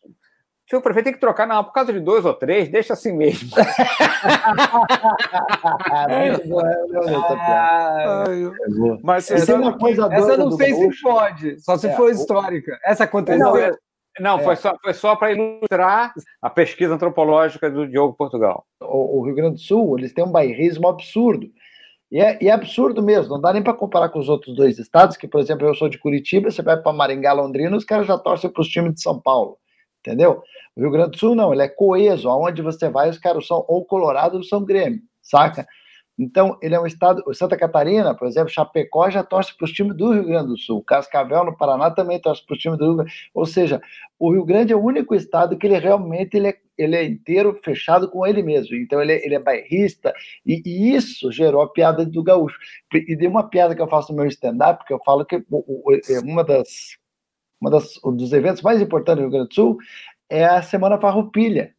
o 0.77 0.81
prefeito 0.81 1.05
tem 1.05 1.13
que 1.13 1.19
trocar, 1.19 1.47
não, 1.47 1.63
por 1.63 1.73
causa 1.73 1.91
de 1.91 1.99
dois 1.99 2.23
ou 2.23 2.33
três, 2.35 2.69
deixa 2.69 2.93
assim 2.93 3.11
mesmo. 3.11 3.49
Mas 9.01 9.31
essa, 9.31 9.55
uma 9.55 9.75
coisa 9.79 10.07
essa 10.11 10.37
não 10.37 10.51
sei 10.51 10.75
se 10.75 11.01
pode, 11.01 11.59
só 11.59 11.75
se 11.75 11.87
é, 11.87 11.95
for 11.95 12.11
histórica. 12.11 12.77
Essa 12.85 13.05
aconteceu. 13.05 13.39
Não, 13.39 13.55
não 14.19 14.39
é. 14.39 14.43
foi 14.43 14.55
só, 14.57 14.75
foi 14.79 14.93
só 14.93 15.15
para 15.15 15.31
ilustrar 15.31 16.13
a 16.39 16.49
pesquisa 16.51 16.93
antropológica 16.93 17.67
do 17.71 17.87
Diogo 17.87 18.13
Portugal. 18.13 18.63
O, 18.79 19.17
o, 19.17 19.25
Rio 19.25 19.33
Grande 19.33 19.55
do 19.55 19.61
Sul, 19.61 19.97
eles 19.97 20.13
têm 20.13 20.23
um 20.23 20.31
bairrismo 20.31 20.87
absurdo. 20.87 21.47
E 22.11 22.19
é, 22.19 22.37
e 22.39 22.47
é 22.47 22.51
absurdo 22.51 23.01
mesmo, 23.01 23.33
não 23.33 23.41
dá 23.41 23.51
nem 23.53 23.63
para 23.63 23.73
comparar 23.73 24.09
com 24.09 24.19
os 24.19 24.29
outros 24.29 24.55
dois 24.55 24.77
estados, 24.77 25.17
que, 25.17 25.27
por 25.27 25.41
exemplo, 25.41 25.67
eu 25.67 25.73
sou 25.73 25.89
de 25.89 25.97
Curitiba, 25.97 26.51
você 26.51 26.61
vai 26.61 26.77
para 26.77 26.93
Maringá, 26.93 27.33
Londrina, 27.33 27.75
os 27.75 27.85
caras 27.85 28.05
já 28.05 28.19
torcem 28.19 28.51
para 28.51 28.61
os 28.61 28.67
times 28.67 28.93
de 28.93 29.01
São 29.01 29.19
Paulo 29.19 29.57
entendeu? 29.99 30.41
O 30.75 30.81
Rio 30.81 30.91
Grande 30.91 31.11
do 31.11 31.17
Sul 31.17 31.35
não, 31.35 31.53
ele 31.53 31.63
é 31.63 31.67
coeso, 31.67 32.29
aonde 32.29 32.61
você 32.61 32.89
vai, 32.89 33.09
os 33.09 33.17
caras 33.17 33.45
são 33.45 33.65
ou 33.67 33.85
Colorado 33.85 34.37
ou 34.37 34.43
São 34.43 34.63
Grêmio, 34.63 35.01
saca? 35.21 35.67
Então, 36.19 36.57
ele 36.61 36.75
é 36.75 36.79
um 36.79 36.85
estado. 36.85 37.23
Santa 37.33 37.55
Catarina, 37.55 38.13
por 38.13 38.27
exemplo, 38.27 38.49
Chapecó 38.49 39.09
já 39.09 39.23
torce 39.23 39.55
para 39.55 39.63
os 39.63 39.71
times 39.71 39.95
do 39.95 40.11
Rio 40.11 40.25
Grande 40.25 40.49
do 40.49 40.57
Sul. 40.57 40.83
Cascavel, 40.83 41.45
no 41.45 41.55
Paraná, 41.55 41.89
também 41.89 42.19
torce 42.19 42.45
para 42.45 42.55
os 42.55 42.59
times 42.59 42.77
do 42.77 42.83
Rio 42.83 42.95
Grande. 42.97 43.13
Ou 43.33 43.45
seja, 43.45 43.81
o 44.19 44.33
Rio 44.33 44.43
Grande 44.43 44.73
é 44.73 44.75
o 44.75 44.83
único 44.83 45.15
estado 45.15 45.57
que 45.57 45.65
ele 45.65 45.79
realmente 45.79 46.35
ele 46.35 46.49
é, 46.49 46.57
ele 46.77 46.95
é 46.97 47.05
inteiro 47.05 47.57
fechado 47.63 48.09
com 48.11 48.27
ele 48.27 48.43
mesmo. 48.43 48.75
Então, 48.75 49.01
ele 49.01 49.13
é, 49.13 49.25
ele 49.25 49.35
é 49.35 49.39
bairrista. 49.39 50.13
E, 50.45 50.61
e, 50.65 50.93
isso 50.93 51.31
gerou 51.31 51.61
a 51.61 51.71
piada 51.71 52.05
do 52.05 52.21
gaúcho. 52.21 52.59
E 52.93 53.15
de 53.15 53.25
uma 53.25 53.49
piada 53.49 53.73
que 53.73 53.81
eu 53.81 53.87
faço 53.87 54.11
no 54.11 54.17
meu 54.17 54.27
stand-up, 54.27 54.83
que 54.85 54.93
eu 54.93 54.99
falo 55.05 55.25
que 55.25 55.37
é 55.37 56.19
uma 56.21 56.43
das 56.43 56.98
das, 57.67 57.99
um 58.03 58.15
dos 58.15 58.31
eventos 58.31 58.61
mais 58.61 58.79
importantes 58.81 59.15
do 59.15 59.21
Rio 59.21 59.31
Grande 59.31 59.49
do 59.49 59.55
Sul 59.55 59.77
é 60.29 60.45
a 60.45 60.61
Semana 60.61 60.99
Farroupilha, 60.99 61.73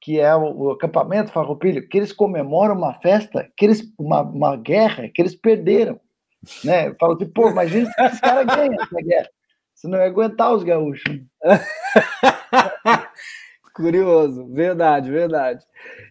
que 0.00 0.18
é 0.18 0.34
o, 0.34 0.52
o 0.56 0.70
acampamento 0.70 1.30
Farroupilha, 1.30 1.86
que 1.86 1.98
eles 1.98 2.12
comemoram 2.12 2.74
uma 2.74 2.94
festa, 2.94 3.48
que 3.56 3.66
eles, 3.66 3.82
uma, 3.98 4.22
uma 4.22 4.56
guerra 4.56 5.08
que 5.08 5.20
eles 5.20 5.36
perderam. 5.36 6.00
Né? 6.64 6.92
Falo 6.94 7.14
assim, 7.14 7.26
pô, 7.26 7.50
imagina 7.50 7.86
se 7.86 8.02
esse 8.02 8.20
cara 8.20 8.42
ganha 8.42 8.76
essa 8.80 9.00
guerra. 9.00 9.28
Você 9.74 9.88
não 9.88 9.98
ia 9.98 10.06
aguentar 10.06 10.52
os 10.52 10.62
gaúchos. 10.62 11.20
Curioso, 13.74 14.46
verdade, 14.48 15.10
verdade. 15.10 15.64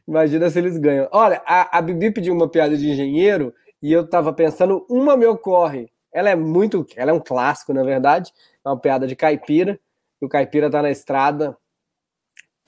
Imagina 0.07 0.49
se 0.49 0.59
eles 0.59 0.77
ganham. 0.77 1.07
Olha, 1.11 1.41
a, 1.45 1.77
a 1.77 1.81
Bibi 1.81 2.11
pediu 2.11 2.33
uma 2.33 2.49
piada 2.49 2.75
de 2.75 2.89
engenheiro 2.89 3.53
e 3.81 3.91
eu 3.91 4.07
tava 4.07 4.33
pensando, 4.33 4.85
uma 4.89 5.15
me 5.15 5.25
ocorre. 5.25 5.89
Ela 6.13 6.29
é 6.31 6.35
muito, 6.35 6.85
ela 6.95 7.11
é 7.11 7.13
um 7.13 7.19
clássico, 7.19 7.73
na 7.73 7.83
verdade, 7.83 8.33
é 8.63 8.69
uma 8.69 8.77
piada 8.77 9.07
de 9.07 9.15
caipira, 9.15 9.79
e 10.21 10.25
o 10.25 10.29
caipira 10.29 10.69
tá 10.69 10.81
na 10.81 10.91
estrada, 10.91 11.57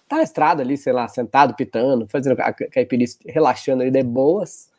tá 0.08 0.18
na 0.18 0.24
estrada 0.24 0.62
ali, 0.62 0.78
sei 0.78 0.94
lá, 0.94 1.08
sentado, 1.08 1.54
pitando, 1.56 2.08
fazendo 2.08 2.40
a 2.40 2.54
caipira 2.54 3.04
relaxando 3.26 3.84
ali 3.84 3.92
de 3.92 4.04
boas, 4.04 4.72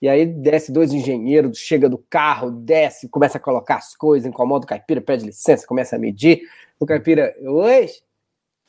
e 0.00 0.08
aí 0.08 0.26
desce 0.26 0.70
dois 0.70 0.92
engenheiros, 0.92 1.58
chega 1.58 1.88
do 1.88 1.98
carro, 1.98 2.50
desce, 2.50 3.08
começa 3.08 3.38
a 3.38 3.40
colocar 3.40 3.76
as 3.76 3.96
coisas, 3.96 4.28
incomoda 4.28 4.64
o 4.64 4.68
caipira, 4.68 5.00
pede 5.00 5.24
licença, 5.24 5.66
começa 5.66 5.96
a 5.96 5.98
medir, 5.98 6.42
o 6.78 6.84
caipira, 6.84 7.34
oi, 7.40 7.88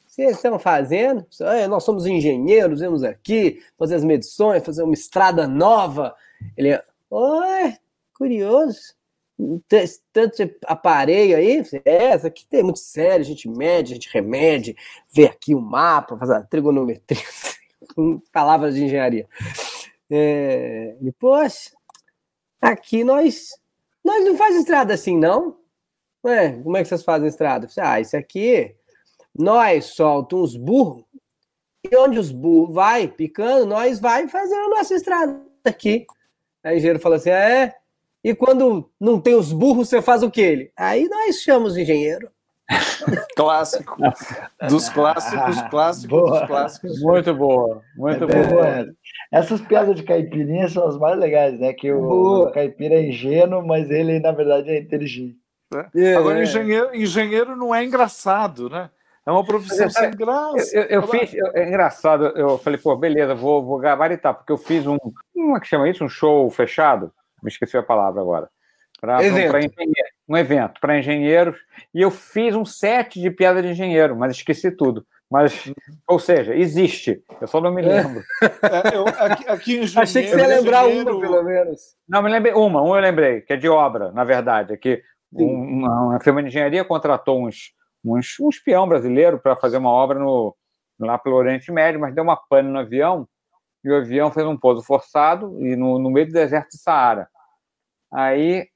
vocês 0.07 0.35
estão 0.35 0.59
fazendo? 0.59 1.25
Nós 1.67 1.83
somos 1.83 2.05
engenheiros, 2.05 2.81
vemos 2.81 3.03
aqui 3.03 3.63
fazer 3.79 3.95
as 3.95 4.03
medições, 4.03 4.63
fazer 4.63 4.83
uma 4.83 4.93
estrada 4.93 5.47
nova. 5.47 6.15
Ele, 6.55 6.79
oi, 7.09 7.73
curioso 8.15 8.93
tanto 10.11 10.49
aparelho 10.65 11.35
aí, 11.35 11.63
é, 11.85 12.05
essa 12.05 12.27
aqui 12.27 12.45
tem 12.45 12.63
muito 12.63 12.79
sério, 12.79 13.21
a 13.21 13.27
gente 13.27 13.49
mede, 13.49 13.93
a 13.93 13.95
gente 13.95 14.09
remede, 14.13 14.75
vê 15.11 15.25
aqui 15.25 15.55
o 15.55 15.61
mapa, 15.61 16.17
faz 16.17 16.29
a 16.29 16.43
trigonometria, 16.43 17.23
palavras 18.31 18.75
de 18.75 18.83
engenharia. 18.83 19.27
É, 20.09 20.95
poxa, 21.19 21.71
aqui 22.61 23.03
nós, 23.03 23.49
nós 24.03 24.23
não 24.23 24.37
faz 24.37 24.55
estrada 24.55 24.93
assim, 24.93 25.17
não. 25.17 25.57
Ué, 26.25 26.53
como 26.63 26.77
é 26.77 26.83
que 26.83 26.87
vocês 26.87 27.03
fazem 27.03 27.27
estrada? 27.27 27.67
Ah, 27.79 27.99
isso 27.99 28.15
aqui, 28.15 28.75
nós 29.37 29.85
soltamos 29.85 30.55
uns 30.55 30.57
burros, 30.57 31.03
e 31.83 31.97
onde 31.97 32.17
os 32.17 32.31
burros 32.31 32.73
vai 32.73 33.07
picando, 33.07 33.65
nós 33.65 33.99
vai 33.99 34.27
fazendo 34.27 34.67
a 34.67 34.77
nossa 34.77 34.95
estrada 34.95 35.41
aqui. 35.65 36.05
Aí 36.63 36.75
o 36.75 36.77
engenheiro 36.77 36.99
falou 36.99 37.17
assim: 37.17 37.29
ah, 37.29 37.49
é? 37.49 37.75
E 38.23 38.33
quando 38.33 38.89
não 38.99 39.19
tem 39.19 39.35
os 39.35 39.51
burros, 39.51 39.89
você 39.89 40.01
faz 40.01 40.23
o 40.23 40.31
que 40.31 40.41
ele? 40.41 40.71
Aí 40.77 41.09
nós 41.09 41.41
chamamos 41.41 41.77
engenheiro. 41.77 42.29
Clássico. 43.35 43.97
Dos 44.69 44.87
clássicos, 44.89 45.61
clássicos, 45.69 46.05
boa. 46.05 46.39
dos 46.39 46.47
clássicos. 46.47 47.01
Muito 47.01 47.33
boa, 47.33 47.81
muito 47.97 48.23
é 48.23 48.47
boa. 48.47 48.87
Essas 49.31 49.59
piadas 49.61 49.95
de 49.95 50.03
caipirinha 50.03 50.69
são 50.69 50.87
as 50.87 50.97
mais 50.97 51.19
legais, 51.19 51.59
né? 51.59 51.73
Que 51.73 51.91
o, 51.91 52.43
o 52.43 52.51
caipira 52.51 52.95
é 52.95 53.09
ingênuo, 53.09 53.65
mas 53.65 53.89
ele, 53.89 54.19
na 54.19 54.31
verdade, 54.31 54.69
é 54.69 54.79
inteligente. 54.79 55.37
É. 55.95 56.15
Agora, 56.15 56.41
engenheiro, 56.41 56.95
engenheiro 56.95 57.55
não 57.55 57.73
é 57.73 57.83
engraçado, 57.83 58.69
né? 58.69 58.89
É 59.25 59.31
uma 59.31 59.43
profissão 59.43 59.89
sem 59.89 60.11
graça. 60.15 60.75
Eu, 60.77 60.83
eu, 60.83 61.01
eu 61.01 61.07
fiz, 61.07 61.33
eu, 61.33 61.47
é 61.53 61.67
engraçado, 61.67 62.25
eu 62.37 62.57
falei, 62.57 62.79
pô, 62.79 62.95
beleza, 62.95 63.33
vou, 63.33 63.63
vou 63.63 63.79
gabaritar, 63.79 64.33
porque 64.33 64.51
eu 64.51 64.57
fiz 64.57 64.85
um, 64.85 64.97
como 65.33 65.57
é 65.57 65.59
que 65.59 65.67
chama 65.67 65.89
isso? 65.89 66.03
Um 66.03 66.09
show 66.09 66.49
fechado? 66.49 67.11
Me 67.43 67.49
esqueci 67.49 67.77
a 67.77 67.83
palavra 67.83 68.21
agora. 68.21 68.49
Pra, 68.99 69.17
pra 69.17 69.59
um 70.29 70.37
evento 70.37 70.79
para 70.79 70.97
engenheiros, 70.97 71.57
e 71.93 72.01
eu 72.01 72.09
fiz 72.09 72.55
um 72.55 72.63
set 72.63 73.19
de 73.19 73.29
piada 73.29 73.61
de 73.61 73.67
engenheiro, 73.67 74.15
mas 74.15 74.31
esqueci 74.31 74.71
tudo. 74.71 75.05
Mas, 75.29 75.73
ou 76.07 76.19
seja, 76.19 76.55
existe, 76.55 77.21
eu 77.41 77.47
só 77.47 77.59
não 77.59 77.73
me 77.73 77.81
lembro. 77.81 78.23
É, 78.41 78.95
eu, 78.95 79.07
aqui, 79.07 79.49
aqui 79.49 79.79
Achei 79.97 80.23
que 80.23 80.29
você 80.29 80.37
ia 80.37 80.47
lembrar 80.47 80.85
engenheiro... 80.85 81.17
uma, 81.17 81.21
pelo 81.21 81.43
menos. 81.43 81.79
Não, 82.07 82.21
me 82.21 82.29
lembrei 82.29 82.53
uma, 82.53 82.81
uma 82.81 82.97
eu 82.97 83.01
lembrei, 83.01 83.41
que 83.41 83.51
é 83.51 83.57
de 83.57 83.67
obra, 83.67 84.11
na 84.11 84.23
verdade, 84.23 84.73
é 84.73 84.77
que 84.77 85.01
um, 85.33 85.79
uma, 85.79 86.01
uma 86.01 86.19
firma 86.19 86.41
de 86.41 86.49
engenharia 86.49 86.85
contratou 86.85 87.45
uns, 87.45 87.73
uns, 88.05 88.39
um 88.39 88.47
espião 88.47 88.87
brasileiro 88.87 89.39
para 89.39 89.55
fazer 89.55 89.77
uma 89.77 89.89
obra 89.89 90.19
no, 90.19 90.55
lá 90.99 91.17
pelo 91.17 91.35
Oriente 91.35 91.71
Médio, 91.71 91.99
mas 91.99 92.13
deu 92.13 92.23
uma 92.23 92.37
pane 92.37 92.69
no 92.69 92.79
avião 92.79 93.27
e 93.83 93.89
o 93.89 93.97
avião 93.97 94.31
fez 94.31 94.45
um 94.47 94.57
pouso 94.57 94.81
forçado 94.83 95.59
e 95.65 95.75
no, 95.75 95.99
no 95.99 96.09
meio 96.09 96.27
do 96.27 96.33
deserto 96.33 96.69
de 96.69 96.77
Saara. 96.77 97.27
Aí, 98.13 98.67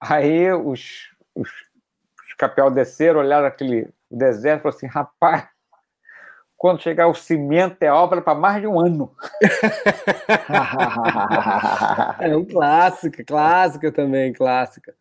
aí 0.00 0.52
os, 0.54 1.10
os, 1.34 1.48
os 1.48 2.34
capel 2.38 2.70
desceram, 2.70 3.20
olharam 3.20 3.46
aquele 3.46 3.90
deserto 4.10 4.60
e 4.60 4.62
falaram 4.62 4.78
assim: 4.78 4.86
rapaz, 4.86 5.44
quando 6.56 6.80
chegar 6.80 7.08
o 7.08 7.14
cimento 7.14 7.82
é 7.82 7.92
obra 7.92 8.22
para 8.22 8.34
mais 8.34 8.62
de 8.62 8.66
um 8.66 8.80
ano. 8.80 9.14
é 12.20 12.34
um 12.34 12.44
clássico, 12.44 13.22
clássico 13.24 13.92
também, 13.92 14.32
clássica. 14.32 14.94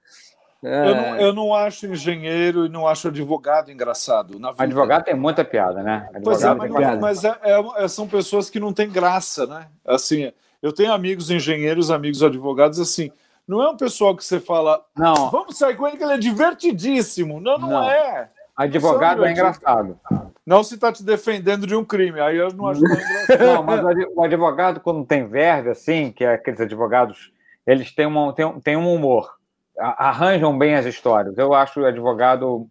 É. 0.62 0.90
Eu, 0.90 0.96
não, 0.96 1.18
eu 1.18 1.34
não 1.34 1.56
acho 1.56 1.88
engenheiro 1.88 2.66
e 2.66 2.70
não 2.70 2.86
acho 2.86 3.08
advogado 3.08 3.72
engraçado. 3.72 4.38
Na 4.38 4.52
vida. 4.52 4.64
Advogado 4.64 5.06
tem 5.06 5.16
muita 5.16 5.46
piada, 5.46 5.82
né? 5.82 6.10
Advogado 6.14 6.24
pois 6.24 6.44
é, 6.44 6.54
mas, 6.54 6.72
não, 6.72 7.00
mas 7.00 7.24
é, 7.24 7.40
é, 7.78 7.88
são 7.88 8.06
pessoas 8.08 8.50
que 8.50 8.60
não 8.60 8.74
têm 8.74 8.90
graça, 8.90 9.48
né? 9.48 9.68
Assim, 9.86 10.34
eu 10.62 10.74
tenho 10.74 10.92
amigos 10.92 11.32
engenheiros, 11.32 11.90
amigos 11.90 12.22
advogados, 12.22 12.78
assim, 12.78 13.10
não 13.50 13.62
é 13.64 13.70
um 13.70 13.76
pessoal 13.76 14.16
que 14.16 14.24
você 14.24 14.40
fala, 14.40 14.86
não. 14.96 15.30
vamos 15.32 15.58
sair 15.58 15.76
com 15.76 15.88
ele 15.88 15.98
que 15.98 16.04
ele 16.04 16.14
é 16.14 16.18
divertidíssimo. 16.18 17.40
Não, 17.40 17.58
não, 17.58 17.70
não. 17.70 17.90
é. 17.90 18.30
Advogado 18.56 19.26
é 19.26 19.32
engraçado. 19.32 20.00
Não 20.46 20.64
se 20.64 20.76
está 20.76 20.92
te 20.92 21.04
defendendo 21.04 21.66
de 21.66 21.76
um 21.76 21.84
crime, 21.84 22.20
aí 22.20 22.38
eu 22.38 22.54
não 22.54 22.68
acho 22.68 22.80
engraçado. 22.80 23.40
Não, 23.40 23.64
mas 23.64 23.82
o 24.16 24.22
advogado, 24.22 24.80
quando 24.80 25.06
tem 25.06 25.26
verve, 25.26 25.70
assim, 25.70 26.12
que 26.12 26.24
é 26.24 26.34
aqueles 26.34 26.60
advogados, 26.60 27.32
eles 27.66 27.94
têm, 27.94 28.06
uma, 28.06 28.34
têm, 28.34 28.60
têm 28.60 28.78
um 28.78 28.94
humor 28.94 29.40
arranjam 29.80 30.58
bem 30.58 30.76
as 30.76 30.86
histórias. 30.86 31.38
Eu 31.38 31.54
acho 31.54 31.82
o 31.82 31.86
advogado 31.86 32.68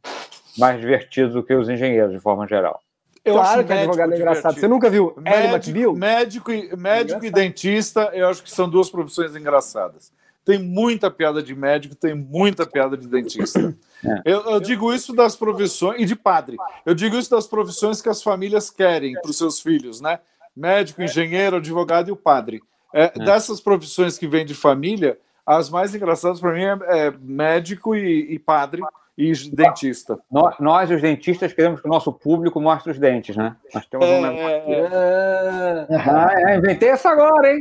mais 0.56 0.80
divertido 0.80 1.32
do 1.32 1.42
que 1.42 1.54
os 1.54 1.68
engenheiros, 1.68 2.12
de 2.12 2.20
forma 2.20 2.46
geral. 2.46 2.80
Eu 3.24 3.34
claro 3.34 3.64
que 3.64 3.72
advogado 3.72 4.12
é 4.12 4.16
engraçado. 4.16 4.58
Você 4.58 4.68
nunca 4.68 4.88
viu 4.88 5.14
médico, 5.16 5.94
médico, 5.94 6.52
e, 6.52 6.76
médico 6.76 7.24
e 7.24 7.30
dentista, 7.30 8.10
eu 8.12 8.28
acho 8.28 8.42
que 8.42 8.50
são 8.50 8.68
duas 8.68 8.88
profissões 8.88 9.34
engraçadas. 9.34 10.12
Tem 10.48 10.58
muita 10.58 11.10
piada 11.10 11.42
de 11.42 11.54
médico, 11.54 11.94
tem 11.94 12.14
muita 12.14 12.64
piada 12.64 12.96
de 12.96 13.06
dentista. 13.06 13.76
É. 14.02 14.22
Eu, 14.24 14.52
eu, 14.52 14.60
digo 14.60 14.94
isso 14.94 15.12
das 15.12 15.36
profissões, 15.36 16.00
e 16.00 16.06
de 16.06 16.16
padre. 16.16 16.56
Eu 16.86 16.94
digo 16.94 17.18
isso 17.18 17.30
das 17.30 17.46
profissões 17.46 18.00
que 18.00 18.08
as 18.08 18.22
famílias 18.22 18.70
querem 18.70 19.12
para 19.20 19.30
os 19.30 19.36
seus 19.36 19.60
filhos, 19.60 20.00
né? 20.00 20.20
Médico, 20.56 21.02
engenheiro, 21.02 21.56
advogado 21.56 22.08
e 22.08 22.12
o 22.12 22.16
padre. 22.16 22.62
É, 22.94 23.12
é. 23.14 23.24
Dessas 23.26 23.60
profissões 23.60 24.16
que 24.16 24.26
vêm 24.26 24.46
de 24.46 24.54
família, 24.54 25.18
as 25.44 25.68
mais 25.68 25.94
engraçadas 25.94 26.40
para 26.40 26.54
mim 26.54 26.62
é, 26.62 26.78
é 27.08 27.14
médico 27.20 27.94
e, 27.94 28.32
e, 28.32 28.38
padre 28.38 28.80
e 29.18 29.30
dentista. 29.50 30.18
Nós, 30.30 30.54
nós, 30.58 30.90
os 30.90 31.02
dentistas, 31.02 31.52
queremos 31.52 31.82
que 31.82 31.86
o 31.86 31.90
nosso 31.90 32.10
público 32.10 32.58
mostre 32.58 32.92
os 32.92 32.98
dentes, 32.98 33.36
né? 33.36 33.54
Nós 33.74 33.84
temos 33.84 34.06
é... 34.06 34.18
um 34.18 34.26
é... 34.26 35.86
Ah, 35.90 36.52
é, 36.52 36.56
inventei 36.56 36.88
essa 36.88 37.10
agora, 37.10 37.52
hein? 37.52 37.60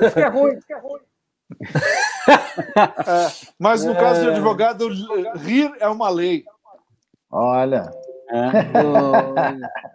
Isso 0.00 0.14
que 0.14 0.20
é 0.20 0.28
ruim, 0.28 0.54
isso 0.54 0.66
que 0.66 0.72
é 0.72 0.78
ruim. 0.78 1.00
É, 2.74 3.50
mas 3.58 3.84
no 3.84 3.94
caso 3.94 4.20
de 4.20 4.28
é. 4.28 4.30
advogado, 4.30 4.88
rir 5.36 5.72
é 5.80 5.88
uma 5.88 6.08
lei. 6.08 6.44
Olha. 7.30 7.90
É. 8.30 9.92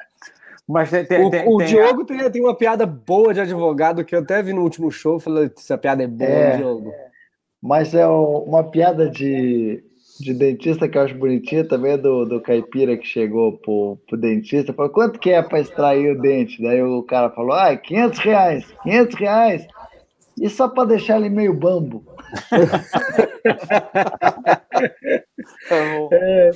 Mas 0.67 0.89
tem, 0.89 1.05
tem, 1.05 1.25
o, 1.25 1.29
tem, 1.29 1.47
o 1.47 1.57
Diogo 1.59 2.03
tem, 2.03 2.29
tem 2.29 2.41
uma 2.41 2.53
piada 2.53 2.85
boa 2.85 3.33
de 3.33 3.39
advogado 3.39 4.03
que 4.03 4.13
eu 4.13 4.19
até 4.19 4.43
vi 4.43 4.51
no 4.51 4.63
último 4.63 4.91
show. 4.91 5.17
Falei, 5.17 5.49
essa 5.55 5.77
piada 5.77 6.03
é 6.03 6.07
boa, 6.07 6.29
é, 6.29 6.57
Diogo. 6.57 6.91
Mas 7.61 7.95
é 7.95 8.05
uma 8.05 8.65
piada 8.65 9.09
de, 9.09 9.81
de 10.19 10.33
dentista 10.33 10.87
que 10.89 10.97
eu 10.97 11.03
acho 11.03 11.15
bonitinha 11.15 11.63
também 11.63 11.93
é 11.93 11.97
do, 11.97 12.25
do 12.25 12.41
caipira 12.41 12.97
que 12.97 13.07
chegou 13.07 13.57
pro, 13.57 13.97
pro 14.07 14.17
dentista. 14.17 14.73
Falou, 14.73 14.91
quanto 14.91 15.19
que 15.19 15.29
é 15.29 15.41
para 15.41 15.61
extrair 15.61 16.11
o 16.11 16.21
dente? 16.21 16.61
Daí 16.61 16.83
o 16.83 17.01
cara 17.03 17.29
falou, 17.29 17.53
ah, 17.53 17.75
500 17.75 18.19
reais, 18.19 18.65
500 18.83 19.15
reais. 19.15 19.67
E 20.39 20.49
só 20.49 20.67
para 20.67 20.89
deixar 20.89 21.17
ele 21.17 21.29
meio 21.29 21.53
bambo. 21.53 22.05
é, 26.11 26.51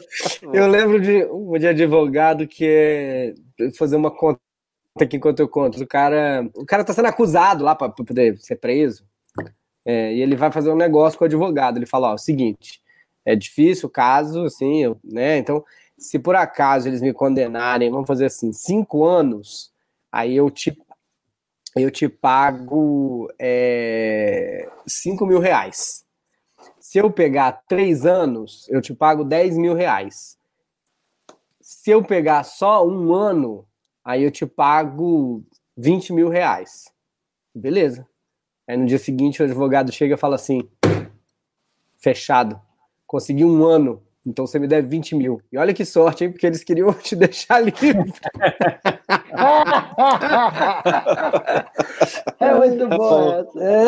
eu 0.53 0.67
lembro 0.67 1.01
de 1.01 1.25
um 1.25 1.57
de 1.57 1.67
advogado 1.67 2.47
que 2.47 2.65
é 2.65 3.33
fazer 3.77 3.95
uma 3.95 4.11
conta 4.11 4.39
aqui 4.99 5.17
enquanto 5.17 5.39
eu 5.39 5.47
conto. 5.47 5.81
O 5.81 5.87
cara, 5.87 6.47
o 6.55 6.65
cara 6.65 6.83
tá 6.83 6.93
sendo 6.93 7.07
acusado 7.07 7.63
lá 7.63 7.73
para 7.75 7.89
poder 7.89 8.37
ser 8.39 8.57
preso. 8.57 9.03
É, 9.83 10.13
e 10.13 10.21
ele 10.21 10.35
vai 10.35 10.51
fazer 10.51 10.69
um 10.69 10.75
negócio 10.75 11.17
com 11.17 11.25
o 11.25 11.27
advogado. 11.27 11.77
Ele 11.77 11.87
fala: 11.87 12.11
ó, 12.11 12.13
o 12.13 12.19
seguinte, 12.19 12.81
é 13.25 13.35
difícil 13.35 13.89
o 13.89 13.91
caso, 13.91 14.45
assim, 14.45 14.83
eu, 14.83 14.97
né? 15.03 15.37
Então, 15.37 15.63
se 15.97 16.19
por 16.19 16.35
acaso 16.35 16.87
eles 16.87 17.01
me 17.01 17.13
condenarem, 17.13 17.89
vamos 17.89 18.07
fazer 18.07 18.25
assim, 18.25 18.53
cinco 18.53 19.05
anos, 19.05 19.71
aí 20.11 20.35
eu 20.35 20.49
te 20.49 20.77
eu 21.75 21.89
te 21.89 22.09
pago 22.09 23.31
é, 23.39 24.69
5 24.85 25.25
mil 25.25 25.39
reais. 25.39 26.05
Se 26.79 26.97
eu 26.97 27.09
pegar 27.11 27.63
três 27.67 28.05
anos, 28.05 28.67
eu 28.69 28.81
te 28.81 28.93
pago 28.93 29.23
10 29.23 29.57
mil 29.57 29.73
reais. 29.73 30.37
Se 31.61 31.91
eu 31.91 32.03
pegar 32.03 32.43
só 32.43 32.85
um 32.85 33.13
ano, 33.13 33.65
aí 34.03 34.23
eu 34.23 34.31
te 34.31 34.45
pago 34.45 35.43
20 35.77 36.11
mil 36.13 36.27
reais. 36.27 36.91
Beleza. 37.55 38.05
Aí 38.67 38.75
no 38.77 38.85
dia 38.85 38.99
seguinte 38.99 39.41
o 39.41 39.45
advogado 39.45 39.91
chega 39.91 40.15
e 40.15 40.17
fala 40.17 40.35
assim: 40.35 40.67
fechado. 41.97 42.59
Consegui 43.07 43.45
um 43.45 43.63
ano, 43.65 44.01
então 44.25 44.45
você 44.45 44.59
me 44.59 44.67
deve 44.67 44.87
20 44.87 45.15
mil. 45.15 45.41
E 45.51 45.57
olha 45.57 45.73
que 45.73 45.85
sorte, 45.85 46.23
hein? 46.23 46.31
Porque 46.31 46.45
eles 46.45 46.63
queriam 46.63 46.93
te 46.99 47.15
deixar 47.15 47.59
livre. 47.59 48.13
é 52.39 52.53
muito 52.53 52.87
boa 52.87 53.39
essa. 53.39 53.63
É... 53.63 53.85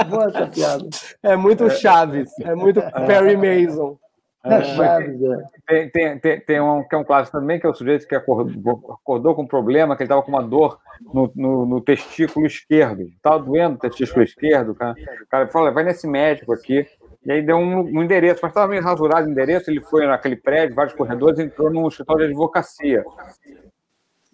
é 0.00 0.04
boa 0.04 0.24
essa 0.26 0.46
piada. 0.46 0.88
É 1.22 1.36
muito 1.36 1.70
Chaves. 1.70 2.30
É 2.40 2.54
muito 2.54 2.80
Perry 3.06 3.36
Mason. 3.36 3.98
É 4.44 4.62
Chaves, 4.62 5.20
é. 5.22 5.44
Tem, 5.66 5.90
tem, 5.90 6.18
tem, 6.20 6.40
tem, 6.40 6.60
um, 6.60 6.84
que 6.84 6.94
é 6.94 6.98
um 6.98 7.04
clássico 7.04 7.36
também, 7.38 7.58
que 7.58 7.66
é 7.66 7.68
o 7.68 7.74
sujeito 7.74 8.06
que 8.06 8.14
acordou, 8.14 8.96
acordou 9.02 9.34
com 9.34 9.42
um 9.42 9.46
problema, 9.46 9.96
que 9.96 10.04
ele 10.04 10.06
estava 10.06 10.22
com 10.22 10.30
uma 10.30 10.42
dor 10.42 10.78
no, 11.12 11.30
no, 11.34 11.66
no 11.66 11.80
testículo 11.80 12.46
esquerdo. 12.46 13.02
Estava 13.02 13.40
doendo 13.40 13.74
o 13.74 13.78
testículo 13.78 14.22
esquerdo. 14.22 14.74
Cara. 14.74 14.94
O 15.22 15.26
cara 15.28 15.48
falou: 15.48 15.72
vai 15.72 15.84
nesse 15.84 16.06
médico 16.06 16.52
aqui. 16.52 16.86
E 17.24 17.32
aí 17.32 17.42
deu 17.42 17.56
um, 17.56 17.80
um 17.80 18.04
endereço, 18.04 18.38
mas 18.40 18.50
estava 18.50 18.68
meio 18.68 18.82
rasurado 18.82 19.26
o 19.26 19.30
endereço. 19.30 19.68
Ele 19.68 19.80
foi 19.80 20.06
naquele 20.06 20.36
prédio, 20.36 20.76
vários 20.76 20.94
corredores, 20.94 21.40
entrou 21.40 21.68
num 21.68 21.88
escritório 21.88 22.24
de 22.24 22.30
advocacia. 22.30 23.04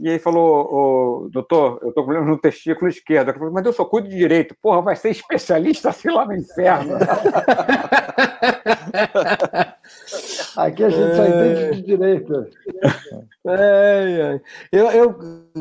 E 0.02 0.10
aí 0.10 0.18
falou, 0.18 1.28
doutor, 1.30 1.78
eu 1.80 1.90
estou 1.90 2.02
com 2.02 2.10
problema 2.10 2.26
no 2.26 2.36
testículo 2.36 2.88
esquerdo. 2.88 3.28
Eu 3.28 3.34
falei, 3.34 3.50
mas 3.52 3.64
eu 3.64 3.72
só 3.72 3.84
cuido 3.84 4.08
de 4.08 4.16
direito. 4.16 4.52
Porra, 4.60 4.82
vai 4.82 4.96
ser 4.96 5.10
especialista 5.10 5.90
assim 5.90 6.10
lá 6.10 6.26
no 6.26 6.34
inferno. 6.34 6.96
Aqui 10.56 10.82
a 10.82 10.90
gente 10.90 11.12
é... 11.12 11.14
só 11.14 11.24
entende 11.24 11.76
de 11.76 11.82
direito. 11.86 12.48
É, 13.46 14.40
é. 14.40 14.40
Eu, 14.72 14.90
eu, 14.90 15.16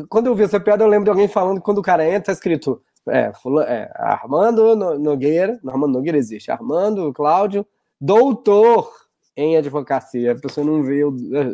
quando 0.08 0.26
eu 0.26 0.34
vi 0.34 0.42
essa 0.42 0.58
piada, 0.58 0.82
eu 0.82 0.88
lembro 0.88 1.04
de 1.04 1.10
alguém 1.10 1.28
falando 1.28 1.58
que 1.58 1.64
quando 1.64 1.78
o 1.78 1.82
cara 1.82 2.04
entra, 2.04 2.22
tá 2.22 2.32
escrito 2.32 2.82
é, 3.08 3.30
é, 3.68 3.92
Armando 3.94 4.74
Nogueira, 4.98 5.56
Armando 5.64 5.92
Nogueira 5.92 6.18
existe, 6.18 6.50
Armando 6.50 7.12
Cláudio, 7.12 7.64
doutor 8.00 8.90
em 9.36 9.56
advocacia. 9.56 10.32
A 10.32 10.36
pessoa 10.36 10.66
não 10.66 10.82
vê, 10.82 11.04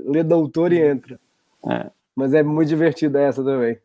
lê 0.07 0.23
doutor 0.23 0.73
e 0.73 0.81
entra. 0.81 1.21
É. 1.67 1.98
Mas 2.19 2.35
é 2.35 2.43
muito 2.43 2.69
divertida 2.69 3.21
essa 3.21 3.45
também. 3.45 3.79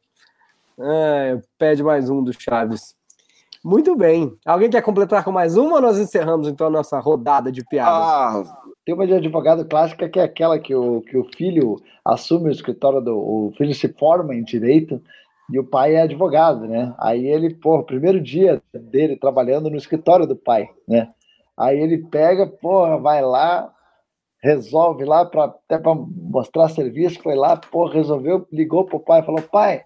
É, 0.80 1.40
pede 1.56 1.84
mais 1.84 2.10
um 2.10 2.24
do 2.24 2.34
Chaves. 2.34 2.96
Muito 3.64 3.96
bem. 3.96 4.36
Alguém 4.44 4.72
quer 4.72 4.82
completar 4.82 5.24
com 5.24 5.32
mais 5.32 5.56
uma 5.56 5.76
ou 5.76 5.82
nós 5.82 6.00
encerramos 6.00 6.48
então 6.48 6.66
a 6.66 6.72
nossa 6.72 7.00
rodada 7.00 7.52
de 7.52 7.64
piadas? 7.64 7.94
Ah, 7.94 8.44
tem 8.84 8.96
uma 8.96 9.06
de 9.06 9.14
advogado 9.14 9.64
clássica 9.66 10.10
que 10.10 10.20
é 10.20 10.24
aquela 10.24 10.58
que 10.58 10.74
o, 10.74 11.02
que 11.02 11.16
o 11.16 11.30
filho 11.38 11.80
assume 12.04 12.50
o 12.50 12.52
escritório 12.52 13.00
do. 13.00 13.16
O 13.16 13.54
filho 13.56 13.76
se 13.76 13.88
forma 13.90 14.34
em 14.34 14.44
direito 14.44 15.00
e 15.52 15.60
o 15.60 15.64
pai 15.64 15.94
é 15.94 16.02
advogado, 16.02 16.66
né? 16.68 16.92
Aí 16.98 17.28
ele, 17.28 17.54
pô, 17.54 17.84
primeiro 17.84 18.20
dia 18.20 18.60
dele 18.74 19.16
trabalhando 19.16 19.70
no 19.70 19.78
escritório 19.78 20.26
do 20.26 20.36
pai, 20.36 20.68
né? 20.88 21.08
Aí 21.56 21.80
ele 21.80 22.00
pega, 22.00 22.48
porra, 22.48 22.98
vai 22.98 23.22
lá, 23.22 23.72
resolve 24.44 25.06
lá, 25.06 25.26
pra, 25.26 25.46
até 25.46 25.78
para 25.78 25.96
mostrar 25.96 26.68
serviço, 26.68 27.22
foi 27.24 27.34
lá, 27.34 27.56
pô, 27.56 27.88
resolveu, 27.88 28.46
ligou 28.52 28.84
pro 28.84 29.00
pai, 29.00 29.24
falou, 29.24 29.42
pai, 29.42 29.86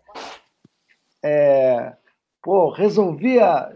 é, 1.23 1.93
pô, 2.41 2.71
resolvia, 2.71 3.69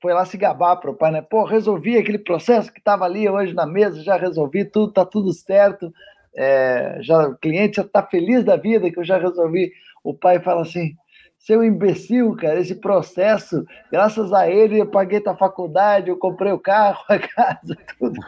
foi 0.00 0.14
lá 0.14 0.24
se 0.24 0.38
gabar 0.38 0.76
pro 0.76 0.94
pai, 0.94 1.12
né? 1.12 1.20
Pô, 1.20 1.44
resolvi 1.44 1.98
aquele 1.98 2.18
processo 2.18 2.72
que 2.72 2.78
estava 2.78 3.04
ali 3.04 3.28
hoje 3.28 3.52
na 3.52 3.66
mesa, 3.66 4.02
já 4.02 4.16
resolvi 4.16 4.64
tudo, 4.64 4.90
tá 4.90 5.04
tudo 5.04 5.34
certo, 5.34 5.92
é, 6.34 6.96
já, 7.02 7.28
o 7.28 7.36
cliente 7.36 7.76
já 7.76 7.84
tá 7.84 8.02
feliz 8.02 8.42
da 8.42 8.56
vida 8.56 8.90
que 8.90 8.98
eu 8.98 9.04
já 9.04 9.18
resolvi. 9.18 9.70
O 10.02 10.14
pai 10.14 10.40
fala 10.40 10.62
assim, 10.62 10.96
seu 11.42 11.62
imbecil, 11.64 12.36
cara, 12.36 12.60
esse 12.60 12.76
processo, 12.76 13.66
graças 13.90 14.32
a 14.32 14.48
ele 14.48 14.80
eu 14.80 14.86
paguei 14.86 15.20
tua 15.20 15.36
faculdade, 15.36 16.08
eu 16.08 16.16
comprei 16.16 16.52
o 16.52 16.58
carro, 16.58 17.04
a 17.10 17.18
casa, 17.18 17.76
tudo. 17.98 18.20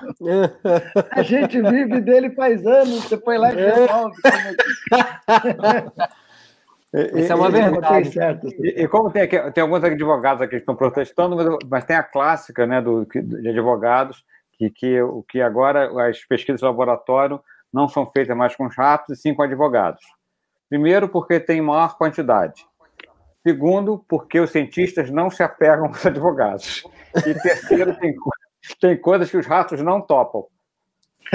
A 1.13 1.23
gente 1.23 1.63
vive 1.63 2.01
dele 2.01 2.31
faz 2.31 2.67
anos, 2.67 3.05
você 3.05 3.17
foi 3.17 3.39
lá 3.39 3.53
e 3.53 3.57
resolve. 3.57 4.17
Isso 7.15 7.33
é 7.33 7.35
uma 7.35 7.51
verdade. 7.51 8.13
Certo. 8.13 8.49
E, 8.61 8.83
e, 8.83 8.89
como 8.89 9.11
tem, 9.11 9.23
aqui, 9.23 9.39
tem 9.53 9.63
alguns 9.63 9.83
advogados 9.83 10.43
aqui 10.43 10.53
que 10.53 10.59
estão 10.59 10.77
protestando, 10.77 11.37
mas, 11.37 11.47
mas 11.69 11.85
tem 11.85 11.97
a 11.97 12.05
clássica 12.05 12.67
né, 12.67 12.81
do, 12.81 13.05
de 13.05 13.49
advogados, 13.49 14.25
que, 14.53 14.71
que, 14.71 14.99
que 15.29 15.41
agora 15.41 16.09
as 16.09 16.25
pesquisas 16.25 16.61
de 16.61 16.67
laboratório 16.67 17.41
não 17.73 17.89
são 17.89 18.07
feitas 18.07 18.37
mais 18.37 18.55
com 18.55 18.69
ratos, 18.69 19.19
e 19.19 19.21
sim 19.21 19.35
com 19.35 19.43
advogados. 19.43 20.05
Primeiro, 20.69 21.09
porque 21.09 21.39
tem 21.39 21.61
maior 21.61 21.97
quantidade. 21.97 22.65
Segundo, 23.47 24.03
porque 24.09 24.41
os 24.41 24.51
cientistas 24.51 25.11
não 25.11 25.29
se 25.29 25.43
apegam 25.43 25.87
aos 25.87 26.05
advogados. 26.07 26.83
E 27.27 27.35
terceiro, 27.35 27.95
tem, 27.99 28.15
tem 28.81 28.97
coisas 28.99 29.31
que 29.31 29.37
os 29.37 29.47
ratos 29.47 29.83
não 29.83 30.01
topam. 30.01 30.45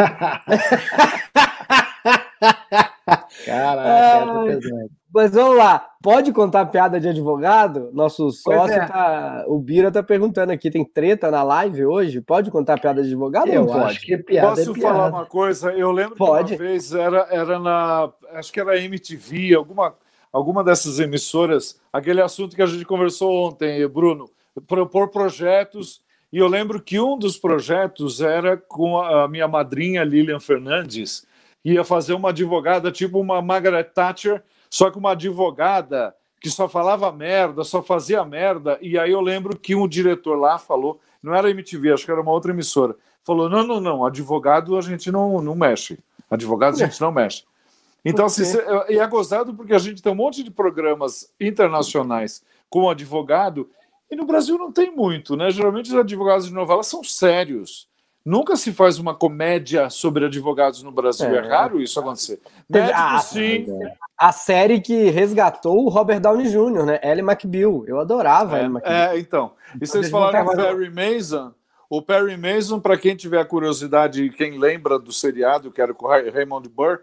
Caraca, 3.46 4.52
é 4.52 5.00
mas 5.14 5.32
vamos 5.32 5.58
lá, 5.58 5.88
pode 6.04 6.32
contar 6.32 6.68
piada 6.68 7.00
de 7.00 7.10
advogado? 7.10 7.90
Nosso 7.92 8.30
sócio 8.32 8.76
é. 8.76 8.86
tá. 8.86 9.44
O 9.48 9.58
Bira 9.58 9.92
tá 9.92 10.04
perguntando 10.04 10.52
aqui: 10.52 10.70
tem 10.70 10.86
treta 10.86 11.32
na 11.32 11.42
live 11.42 11.86
hoje? 11.86 12.22
Pode 12.22 12.52
contar 12.52 12.80
piada 12.80 13.02
de 13.02 13.08
advogado 13.08 13.50
Eu 13.50 13.66
pode? 13.66 14.00
que 14.00 14.18
piada 14.18 14.50
Posso 14.50 14.70
é 14.70 14.74
piada. 14.74 14.82
falar 14.82 15.10
uma 15.10 15.26
coisa? 15.26 15.72
Eu 15.72 15.92
lembro 15.92 16.16
pode. 16.16 16.56
que 16.56 16.62
uma 16.62 16.70
vez 16.70 16.94
era, 16.94 17.28
era 17.32 17.58
na. 17.58 18.12
Acho 18.34 18.54
que 18.54 18.60
era 18.60 18.80
MTV, 18.80 19.56
alguma 19.56 19.96
alguma 20.32 20.64
dessas 20.64 21.00
emissoras, 21.00 21.80
aquele 21.92 22.22
assunto 22.22 22.56
que 22.56 22.62
a 22.62 22.66
gente 22.66 22.86
conversou 22.86 23.48
ontem, 23.48 23.88
Bruno, 23.88 24.30
propor 24.68 25.10
projetos. 25.10 26.02
E 26.32 26.38
eu 26.38 26.48
lembro 26.48 26.82
que 26.82 27.00
um 27.00 27.18
dos 27.18 27.38
projetos 27.38 28.22
era 28.22 28.56
com 28.56 29.00
a 29.00 29.28
minha 29.28 29.48
madrinha 29.48 30.04
Lilian 30.04 30.40
Fernandes, 30.40 31.26
ia 31.64 31.84
fazer 31.84 32.14
uma 32.14 32.30
advogada 32.30 32.92
tipo 32.92 33.20
uma 33.20 33.42
Margaret 33.42 33.84
Thatcher, 33.86 34.44
só 34.70 34.90
que 34.90 34.98
uma 34.98 35.12
advogada 35.12 36.16
que 36.40 36.50
só 36.50 36.70
falava 36.70 37.12
merda, 37.12 37.64
só 37.64 37.82
fazia 37.82 38.24
merda. 38.24 38.78
E 38.82 38.98
aí 38.98 39.12
eu 39.12 39.20
lembro 39.20 39.58
que 39.58 39.76
um 39.76 39.88
diretor 39.88 40.38
lá 40.38 40.58
falou, 40.58 41.00
não 41.22 41.36
era 41.36 41.50
MTV, 41.50 41.94
acho 41.94 42.06
que 42.06 42.12
era 42.12 42.22
uma 42.22 42.32
outra 42.32 42.52
emissora, 42.52 42.96
falou: 43.24 43.50
não, 43.50 43.66
não, 43.66 43.80
não, 43.80 44.06
advogado 44.06 44.78
a 44.78 44.82
gente 44.82 45.12
não, 45.12 45.42
não 45.42 45.56
mexe. 45.56 46.00
Advogado 46.30 46.76
a 46.76 46.86
gente 46.86 47.02
não 47.02 47.12
mexe. 47.12 47.44
Então, 48.04 48.26
assim, 48.26 48.44
e 48.88 48.98
é 48.98 49.08
gozado 49.08 49.54
porque 49.54 49.74
a 49.74 49.80
gente 49.80 50.02
tem 50.02 50.12
um 50.12 50.16
monte 50.16 50.44
de 50.44 50.52
programas 50.52 51.34
internacionais 51.40 52.44
com 52.70 52.90
advogado, 52.90 53.70
e 54.10 54.16
no 54.16 54.26
Brasil 54.26 54.58
não 54.58 54.72
tem 54.72 54.96
muito, 54.96 55.36
né? 55.36 55.52
Geralmente 55.52 55.90
os 55.90 55.96
advogados 55.96 56.48
de 56.48 56.54
novela 56.54 56.84
são 56.84 57.04
sérios. 57.04 57.88
Nunca 58.26 58.56
se 58.56 58.74
faz 58.74 59.00
uma 59.00 59.16
comédia 59.16 59.90
sobre 59.90 60.26
advogados 60.26 60.84
no 60.84 60.92
Brasil. 60.92 61.28
É, 61.30 61.38
é 61.38 61.48
raro 61.48 61.82
isso 61.82 62.00
acontecer. 62.00 62.40
Médico, 62.70 63.00
a, 63.00 63.20
sim. 63.20 63.66
A 64.18 64.32
série 64.32 64.82
que 64.82 65.10
resgatou 65.10 65.86
o 65.86 65.90
Robert 65.90 66.20
Downey 66.20 66.50
Jr., 66.50 66.86
né? 66.86 67.00
Ellie 67.02 67.24
McBeal. 67.24 67.86
Eu 67.88 68.00
adorava 68.00 68.58
é, 68.58 68.62
Ellie 68.62 68.72
McBeal. 68.72 68.94
É, 68.94 69.20
então. 69.20 69.52
E 69.80 69.88
vocês 69.88 70.10
falaram 70.10 70.46
do 70.46 70.56
Perry 70.56 70.90
Mason. 70.90 71.54
O 71.90 72.02
Perry 72.02 72.38
Mason, 72.38 72.80
para 72.80 72.98
quem 72.98 73.16
tiver 73.16 73.44
curiosidade, 73.46 74.30
quem 74.32 74.60
lembra 74.60 75.00
do 75.00 75.12
seriado, 75.12 75.72
que 75.72 75.82
era 75.82 75.94
com 75.94 76.06
o 76.06 76.10
Raymond 76.10 76.70
Burr, 76.70 77.00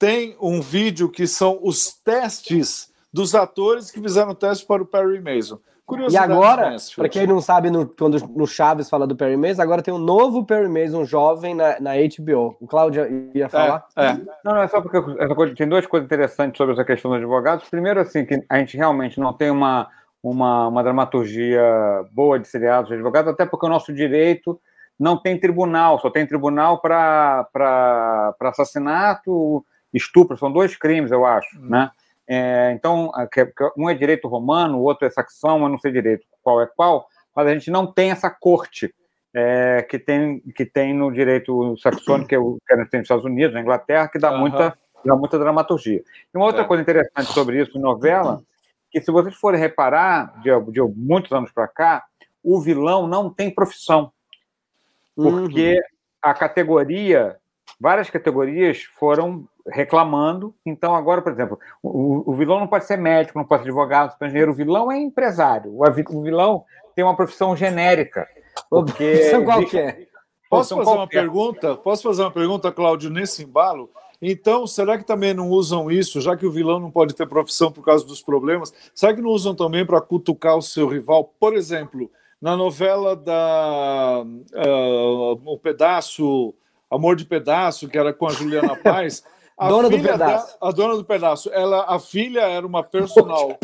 tem 0.00 0.34
um 0.40 0.62
vídeo 0.62 1.10
que 1.10 1.26
são 1.26 1.60
os 1.62 1.92
testes 1.92 2.90
dos 3.12 3.34
atores 3.34 3.90
que 3.90 4.00
fizeram 4.00 4.34
teste 4.34 4.64
para 4.64 4.82
o 4.82 4.86
Perry 4.86 5.20
Mason. 5.20 5.60
E 6.08 6.16
agora, 6.16 6.76
para 6.96 7.08
quem 7.08 7.26
não 7.26 7.40
sabe, 7.40 7.68
no, 7.68 7.84
quando 7.86 8.16
no 8.28 8.46
Chaves 8.46 8.88
fala 8.88 9.06
do 9.06 9.16
Perry 9.16 9.36
Mason, 9.36 9.60
agora 9.60 9.82
tem 9.82 9.92
um 9.92 9.98
novo 9.98 10.46
Perry 10.46 10.68
Mason 10.68 11.04
jovem 11.04 11.54
na, 11.54 11.80
na 11.80 11.90
HBO. 11.96 12.56
O 12.60 12.66
Cláudio 12.66 13.30
ia 13.34 13.48
falar? 13.48 13.84
É, 13.96 14.06
é. 14.06 14.12
Não, 14.42 14.54
não, 14.54 14.62
é 14.62 14.68
só 14.68 14.80
porque 14.80 15.54
tem 15.54 15.68
duas 15.68 15.84
coisas 15.86 16.06
interessantes 16.06 16.56
sobre 16.56 16.72
essa 16.74 16.84
questão 16.84 17.10
dos 17.10 17.18
advogados. 17.18 17.68
Primeiro, 17.68 18.00
assim, 18.00 18.24
que 18.24 18.42
a 18.48 18.58
gente 18.58 18.76
realmente 18.76 19.18
não 19.18 19.32
tem 19.32 19.50
uma, 19.50 19.88
uma, 20.22 20.68
uma 20.68 20.82
dramaturgia 20.82 21.62
boa 22.12 22.38
de 22.38 22.46
seriados 22.48 22.88
de 22.88 22.94
advogados, 22.94 23.32
até 23.32 23.44
porque 23.44 23.66
o 23.66 23.70
nosso 23.70 23.92
direito 23.92 24.58
não 24.98 25.20
tem 25.20 25.38
tribunal, 25.38 25.98
só 25.98 26.08
tem 26.08 26.26
tribunal 26.26 26.80
para 26.80 27.48
assassinato, 28.40 29.64
estupro, 29.92 30.36
são 30.36 30.52
dois 30.52 30.76
crimes, 30.76 31.10
eu 31.10 31.24
acho, 31.24 31.58
uhum. 31.58 31.68
né? 31.68 31.90
É, 32.32 32.70
então, 32.72 33.10
um 33.76 33.90
é 33.90 33.94
direito 33.94 34.28
romano, 34.28 34.78
o 34.78 34.82
outro 34.82 35.04
é 35.04 35.10
saxão, 35.10 35.62
eu 35.62 35.68
não 35.68 35.78
sei 35.78 35.90
direito 35.90 36.24
qual 36.42 36.62
é 36.62 36.66
qual, 36.66 37.08
mas 37.34 37.46
a 37.48 37.52
gente 37.52 37.72
não 37.72 37.92
tem 37.92 38.12
essa 38.12 38.30
corte 38.30 38.94
é, 39.34 39.84
que, 39.88 39.98
tem, 39.98 40.38
que 40.54 40.64
tem 40.64 40.94
no 40.94 41.10
direito 41.10 41.76
saxônico, 41.78 42.28
que, 42.28 42.34
é 42.34 42.38
o, 42.38 42.58
que 42.64 42.72
é 42.72 42.76
nos 42.76 42.92
Estados 42.92 43.24
Unidos, 43.24 43.54
na 43.54 43.60
Inglaterra, 43.60 44.08
que 44.08 44.18
dá, 44.18 44.32
uhum. 44.32 44.38
muita, 44.38 44.78
dá 45.04 45.16
muita 45.16 45.38
dramaturgia. 45.40 46.04
E 46.32 46.36
uma 46.36 46.46
outra 46.46 46.62
é. 46.62 46.64
coisa 46.64 46.82
interessante 46.82 47.32
sobre 47.32 47.60
isso 47.60 47.78
novela, 47.80 48.40
que 48.92 49.00
se 49.00 49.10
vocês 49.10 49.34
forem 49.34 49.60
reparar, 49.60 50.40
de, 50.40 50.50
de 50.72 50.80
muitos 50.94 51.32
anos 51.32 51.50
para 51.50 51.66
cá, 51.66 52.04
o 52.42 52.60
vilão 52.60 53.06
não 53.06 53.28
tem 53.28 53.50
profissão, 53.50 54.12
porque 55.14 55.74
uhum. 55.74 55.80
a 56.22 56.34
categoria, 56.34 57.36
várias 57.80 58.08
categorias 58.08 58.82
foram 58.98 59.48
reclamando. 59.66 60.54
Então, 60.64 60.94
agora, 60.94 61.22
por 61.22 61.32
exemplo, 61.32 61.58
o, 61.82 62.30
o, 62.30 62.34
vilão 62.34 62.60
não 62.60 62.66
pode 62.66 62.84
ser 62.84 62.96
médico, 62.96 63.38
não 63.38 63.44
pode 63.44 63.62
ser 63.62 63.68
advogado, 63.68 64.10
não 64.10 64.18
pode 64.18 64.18
ser 64.18 64.26
engenheiro. 64.26 64.52
O 64.52 64.54
vilão 64.54 64.92
é 64.92 64.98
empresário. 64.98 65.72
O, 65.72 65.82
o 65.82 66.22
vilão 66.22 66.64
tem 66.94 67.04
uma 67.04 67.16
profissão 67.16 67.56
genérica. 67.56 68.26
Porque 68.68 69.30
qual 69.44 69.64
que 69.64 69.78
é? 69.78 70.06
Posso 70.48 70.76
fazer 70.76 70.90
uma 70.90 71.06
pergunta? 71.06 71.76
Posso 71.76 72.02
fazer 72.02 72.22
uma 72.22 72.30
pergunta, 72.30 72.72
Cláudio, 72.72 73.08
nesse 73.08 73.44
embalo? 73.44 73.88
Então, 74.20 74.66
será 74.66 74.98
que 74.98 75.04
também 75.04 75.32
não 75.32 75.48
usam 75.48 75.90
isso, 75.90 76.20
já 76.20 76.36
que 76.36 76.44
o 76.44 76.50
vilão 76.50 76.78
não 76.78 76.90
pode 76.90 77.14
ter 77.14 77.26
profissão 77.26 77.72
por 77.72 77.82
causa 77.82 78.04
dos 78.04 78.20
problemas? 78.20 78.72
Será 78.94 79.14
que 79.14 79.22
não 79.22 79.30
usam 79.30 79.54
também 79.54 79.86
para 79.86 80.00
cutucar 80.00 80.56
o 80.56 80.62
seu 80.62 80.86
rival? 80.88 81.32
Por 81.38 81.54
exemplo, 81.54 82.10
na 82.40 82.56
novela 82.56 83.16
da 83.16 84.22
uh, 84.22 85.40
O 85.44 85.58
Pedaço, 85.58 86.52
Amor 86.90 87.16
de 87.16 87.24
Pedaço, 87.24 87.88
que 87.88 87.96
era 87.96 88.12
com 88.12 88.26
a 88.26 88.32
Juliana 88.32 88.76
Paz, 88.76 89.24
a 89.60 89.68
dona 89.68 89.90
do 89.90 90.00
pedaço. 90.00 90.58
Da, 90.58 90.68
a 90.68 90.72
dona 90.72 90.96
do 90.96 91.04
pedaço. 91.04 91.50
Ela, 91.52 91.84
a 91.86 91.98
filha 91.98 92.40
era 92.40 92.66
uma 92.66 92.82
personal 92.82 93.58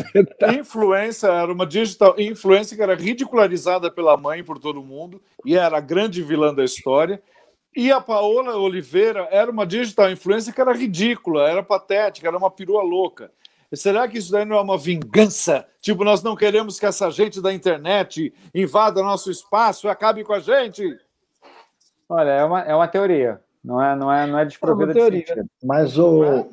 influência, 0.55 1.27
era 1.27 1.51
uma 1.51 1.65
digital 1.65 2.13
influência 2.19 2.77
que 2.77 2.83
era 2.83 2.93
ridicularizada 2.93 3.89
pela 3.89 4.15
mãe 4.15 4.43
por 4.43 4.59
todo 4.59 4.83
mundo 4.83 5.19
e 5.43 5.57
era 5.57 5.77
a 5.77 5.81
grande 5.81 6.21
vilã 6.21 6.53
da 6.53 6.63
história. 6.63 7.19
E 7.75 7.91
a 7.91 7.99
Paola 7.99 8.55
Oliveira 8.55 9.27
era 9.31 9.49
uma 9.49 9.65
digital 9.65 10.11
influência 10.11 10.53
que 10.53 10.61
era 10.61 10.71
ridícula, 10.71 11.49
era 11.49 11.63
patética, 11.63 12.27
era 12.27 12.37
uma 12.37 12.51
perua 12.51 12.83
louca. 12.83 13.31
Será 13.73 14.07
que 14.07 14.19
isso 14.19 14.31
daí 14.31 14.45
não 14.45 14.55
é 14.55 14.61
uma 14.61 14.77
vingança? 14.77 15.67
Tipo, 15.81 16.03
nós 16.03 16.21
não 16.21 16.35
queremos 16.35 16.79
que 16.79 16.85
essa 16.85 17.09
gente 17.09 17.41
da 17.41 17.51
internet 17.51 18.31
invada 18.53 19.01
nosso 19.01 19.31
espaço 19.31 19.87
e 19.87 19.89
acabe 19.89 20.23
com 20.23 20.33
a 20.33 20.39
gente? 20.39 20.83
Olha, 22.07 22.29
é 22.29 22.43
uma, 22.45 22.61
é 22.61 22.75
uma 22.75 22.87
teoria. 22.87 23.41
Não 23.67 23.83
é, 23.83 23.95
não 23.97 24.13
é, 24.13 24.25
não 24.25 24.39
é 24.39 24.45
desprovida 24.45 24.97
é 24.97 25.09
de 25.09 25.25
Mas 25.61 25.99
o, 25.99 26.47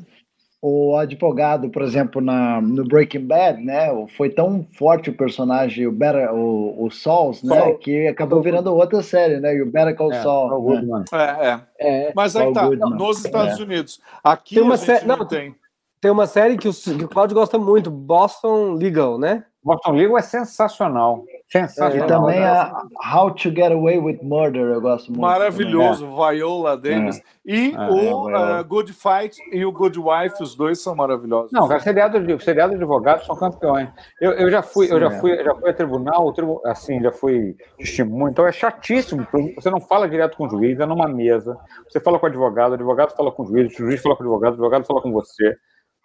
o 0.61 0.97
advogado, 0.97 1.69
por 1.69 1.83
exemplo, 1.83 2.21
na, 2.21 2.61
no 2.61 2.83
Breaking 2.83 3.25
Bad, 3.25 3.63
né? 3.63 3.89
Foi 4.17 4.29
tão 4.29 4.67
forte 4.77 5.11
o 5.11 5.17
personagem, 5.17 5.87
o, 5.87 5.93
Better, 5.93 6.35
o, 6.35 6.85
o 6.85 6.91
Sauls, 6.91 7.41
né? 7.45 7.75
Que 7.75 8.09
acabou 8.09 8.43
virando 8.43 8.75
outra 8.75 9.01
série, 9.01 9.39
né? 9.39 9.55
E 9.55 9.63
o 9.63 9.67
Better 9.71 9.95
Call 9.95 10.13
é, 10.13 10.23
Saul. 10.23 10.83
Né? 10.83 11.05
É, 11.13 11.47
é, 11.79 12.09
é. 12.09 12.13
Mas 12.17 12.35
aí 12.35 12.53
tá, 12.53 12.67
Goodman. 12.67 12.99
nos 12.99 13.25
Estados 13.25 13.61
é. 13.61 13.63
Unidos. 13.63 14.01
Aqui 14.25 14.57
tem 14.57 14.65
uma 14.65 14.77
série, 14.77 15.07
não, 15.07 15.25
tem. 15.25 15.55
Tem 16.01 16.11
uma 16.11 16.27
série 16.27 16.59
que 16.59 16.69
o, 16.69 16.73
que 16.73 17.05
o 17.05 17.09
Claudio 17.09 17.37
gosta 17.37 17.59
muito, 17.59 17.93
Boston 17.93 18.73
Legal, 18.73 19.21
né? 19.21 19.45
Boston 19.63 19.93
Legal 19.93 20.19
é 20.19 20.23
sensacional. 20.23 21.25
Sensacional. 21.55 21.93
É, 21.93 22.05
e 22.05 22.09
também 22.09 22.45
a 22.45 22.83
How 23.15 23.31
to 23.31 23.51
Get 23.51 23.71
Away 23.71 23.99
with 23.99 24.19
Murder, 24.23 24.73
eu 24.73 24.81
gosto 24.81 25.13
muito. 25.13 25.21
Maravilhoso, 25.21 26.05
também. 26.05 26.39
Viola 26.39 26.77
Davis. 26.77 27.19
É. 27.19 27.23
E 27.47 27.73
é, 27.73 27.79
o 27.79 28.31
é, 28.31 28.61
uh, 28.61 28.65
Good 28.65 28.93
Fight 28.93 29.39
e 29.53 29.65
o 29.65 29.71
Good 29.71 30.01
Wife, 30.01 30.43
os 30.43 30.57
dois 30.57 30.83
são 30.83 30.97
maravilhosos. 30.97 31.53
Não, 31.53 31.69
cara, 31.69 31.79
seriados 31.79 32.27
de, 32.27 32.43
seriado 32.43 32.71
de 32.71 32.79
advogados 32.79 33.25
são 33.25 33.37
campeões. 33.37 33.89
Eu, 34.21 34.33
eu 34.33 34.51
já 34.51 34.63
fui, 34.63 34.89
Sim, 34.89 34.95
eu 34.95 35.01
já 35.01 35.07
é. 35.07 35.21
fui, 35.21 35.45
já 35.45 35.55
fui 35.55 35.71
a 35.71 35.73
tribunal, 35.73 36.33
tribu, 36.33 36.61
assim, 36.65 37.01
já 37.01 37.13
fui 37.13 37.57
testemunho, 37.79 38.33
então 38.33 38.45
é 38.45 38.51
chatíssimo. 38.51 39.25
Você 39.55 39.71
não 39.71 39.81
fala 39.81 40.09
direto 40.09 40.37
com 40.37 40.47
o 40.47 40.51
juiz, 40.51 40.81
é 40.81 40.87
numa 40.87 41.07
mesa. 41.07 41.57
Você 41.89 42.01
fala 42.01 42.19
com 42.19 42.27
o 42.27 42.29
advogado, 42.29 42.73
o 42.73 42.75
advogado 42.75 43.15
fala 43.15 43.31
com 43.31 43.45
o 43.45 43.47
juiz, 43.47 43.73
o 43.75 43.77
juiz 43.77 44.03
fala 44.03 44.17
com 44.17 44.25
o 44.25 44.27
advogado, 44.27 44.51
o 44.51 44.55
advogado 44.55 44.85
fala 44.85 45.01
com 45.01 45.13
você. 45.13 45.57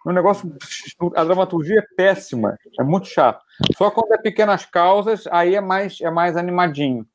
O 0.04 0.12
negócio, 0.12 0.50
a 1.14 1.24
dramaturgia 1.24 1.80
é 1.80 1.94
péssima, 1.94 2.56
é 2.78 2.82
muito 2.82 3.06
chato. 3.06 3.44
Só 3.76 3.90
quando 3.90 4.14
é 4.14 4.18
pequenas 4.18 4.64
causas, 4.64 5.26
aí 5.30 5.54
é 5.54 5.60
mais, 5.60 6.00
é 6.00 6.10
mais 6.10 6.36
animadinho. 6.36 7.06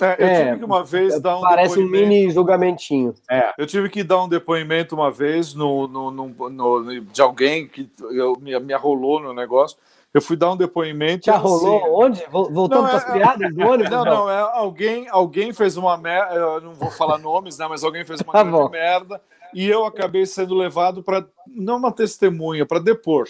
É, 0.00 0.16
eu 0.18 0.26
é, 0.26 0.44
tive 0.44 0.58
que 0.58 0.64
uma 0.64 0.82
vez 0.82 1.20
dar 1.20 1.38
um 1.38 1.42
Parece 1.42 1.78
um 1.78 1.88
mini 1.88 2.28
julgamentinho. 2.30 3.14
É. 3.30 3.52
Eu 3.56 3.66
tive 3.66 3.88
que 3.88 4.02
dar 4.02 4.24
um 4.24 4.28
depoimento 4.28 4.96
uma 4.96 5.10
vez 5.10 5.54
no, 5.54 5.86
no, 5.86 6.10
no, 6.10 6.50
no 6.50 7.00
de 7.00 7.22
alguém 7.22 7.68
que 7.68 7.88
eu, 8.10 8.36
me, 8.40 8.58
me 8.58 8.72
arrolou 8.72 9.20
no 9.20 9.32
negócio. 9.32 9.78
Eu 10.14 10.20
fui 10.20 10.36
dar 10.36 10.52
um 10.52 10.56
depoimento. 10.56 11.26
Já 11.26 11.36
rolou 11.36 11.78
assim, 11.78 11.90
onde? 11.90 12.26
Voltando 12.30 12.88
para 12.88 12.96
as 12.98 13.08
é, 13.08 13.12
piadas 13.12 13.54
do 13.54 13.62
ônibus? 13.62 13.90
Não, 13.90 14.04
não, 14.04 14.14
não, 14.14 14.30
é, 14.30 14.40
alguém, 14.40 15.08
alguém 15.08 15.52
fez 15.52 15.76
uma 15.76 15.96
merda. 15.96 16.34
Eu 16.34 16.60
não 16.60 16.74
vou 16.74 16.90
falar 16.90 17.18
nomes, 17.18 17.56
né? 17.56 17.66
Mas 17.66 17.82
alguém 17.82 18.04
fez 18.04 18.20
uma 18.20 18.32
tá 18.32 18.44
merda 18.68 19.20
e 19.54 19.68
eu 19.68 19.84
acabei 19.84 20.26
sendo 20.26 20.54
levado 20.54 21.02
para 21.02 21.26
não 21.46 21.76
uma 21.76 21.92
testemunha, 21.92 22.66
para 22.66 22.78
depor. 22.78 23.26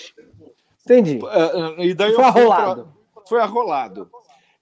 Entendi. 0.84 1.20
É, 1.24 1.82
é, 1.82 1.86
e 1.86 1.94
daí 1.94 2.12
foi 2.12 2.24
arrolado. 2.24 2.88
Pra... 3.14 3.22
Foi 3.26 3.40
arrolado. 3.40 4.10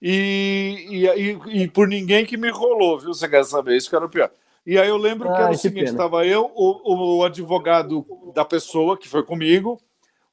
E, 0.01 0.85
e, 0.89 1.05
e, 1.05 1.61
e, 1.63 1.67
por 1.67 1.87
ninguém 1.87 2.25
que 2.25 2.37
me 2.37 2.49
rolou, 2.49 2.99
viu? 2.99 3.13
Você 3.13 3.27
quer 3.27 3.43
saber? 3.45 3.77
Isso 3.77 3.89
que 3.89 3.95
era 3.95 4.05
o 4.05 4.09
pior. 4.09 4.31
E 4.65 4.77
aí 4.77 4.89
eu 4.89 4.97
lembro 4.97 5.29
ah, 5.29 5.35
que 5.35 5.41
era 5.41 5.51
o 5.51 5.57
seguinte: 5.57 5.91
estava 5.91 6.25
eu, 6.25 6.51
o, 6.55 7.19
o, 7.19 7.23
advogado 7.23 8.05
da 8.33 8.45
pessoa 8.45 8.97
que 8.97 9.07
foi 9.07 9.23
comigo, 9.23 9.79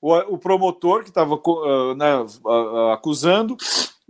o, 0.01 0.15
o 0.35 0.39
promotor 0.39 1.03
que 1.03 1.09
estava 1.09 1.35
uh, 1.35 1.95
né, 1.95 2.25
acusando, 2.93 3.57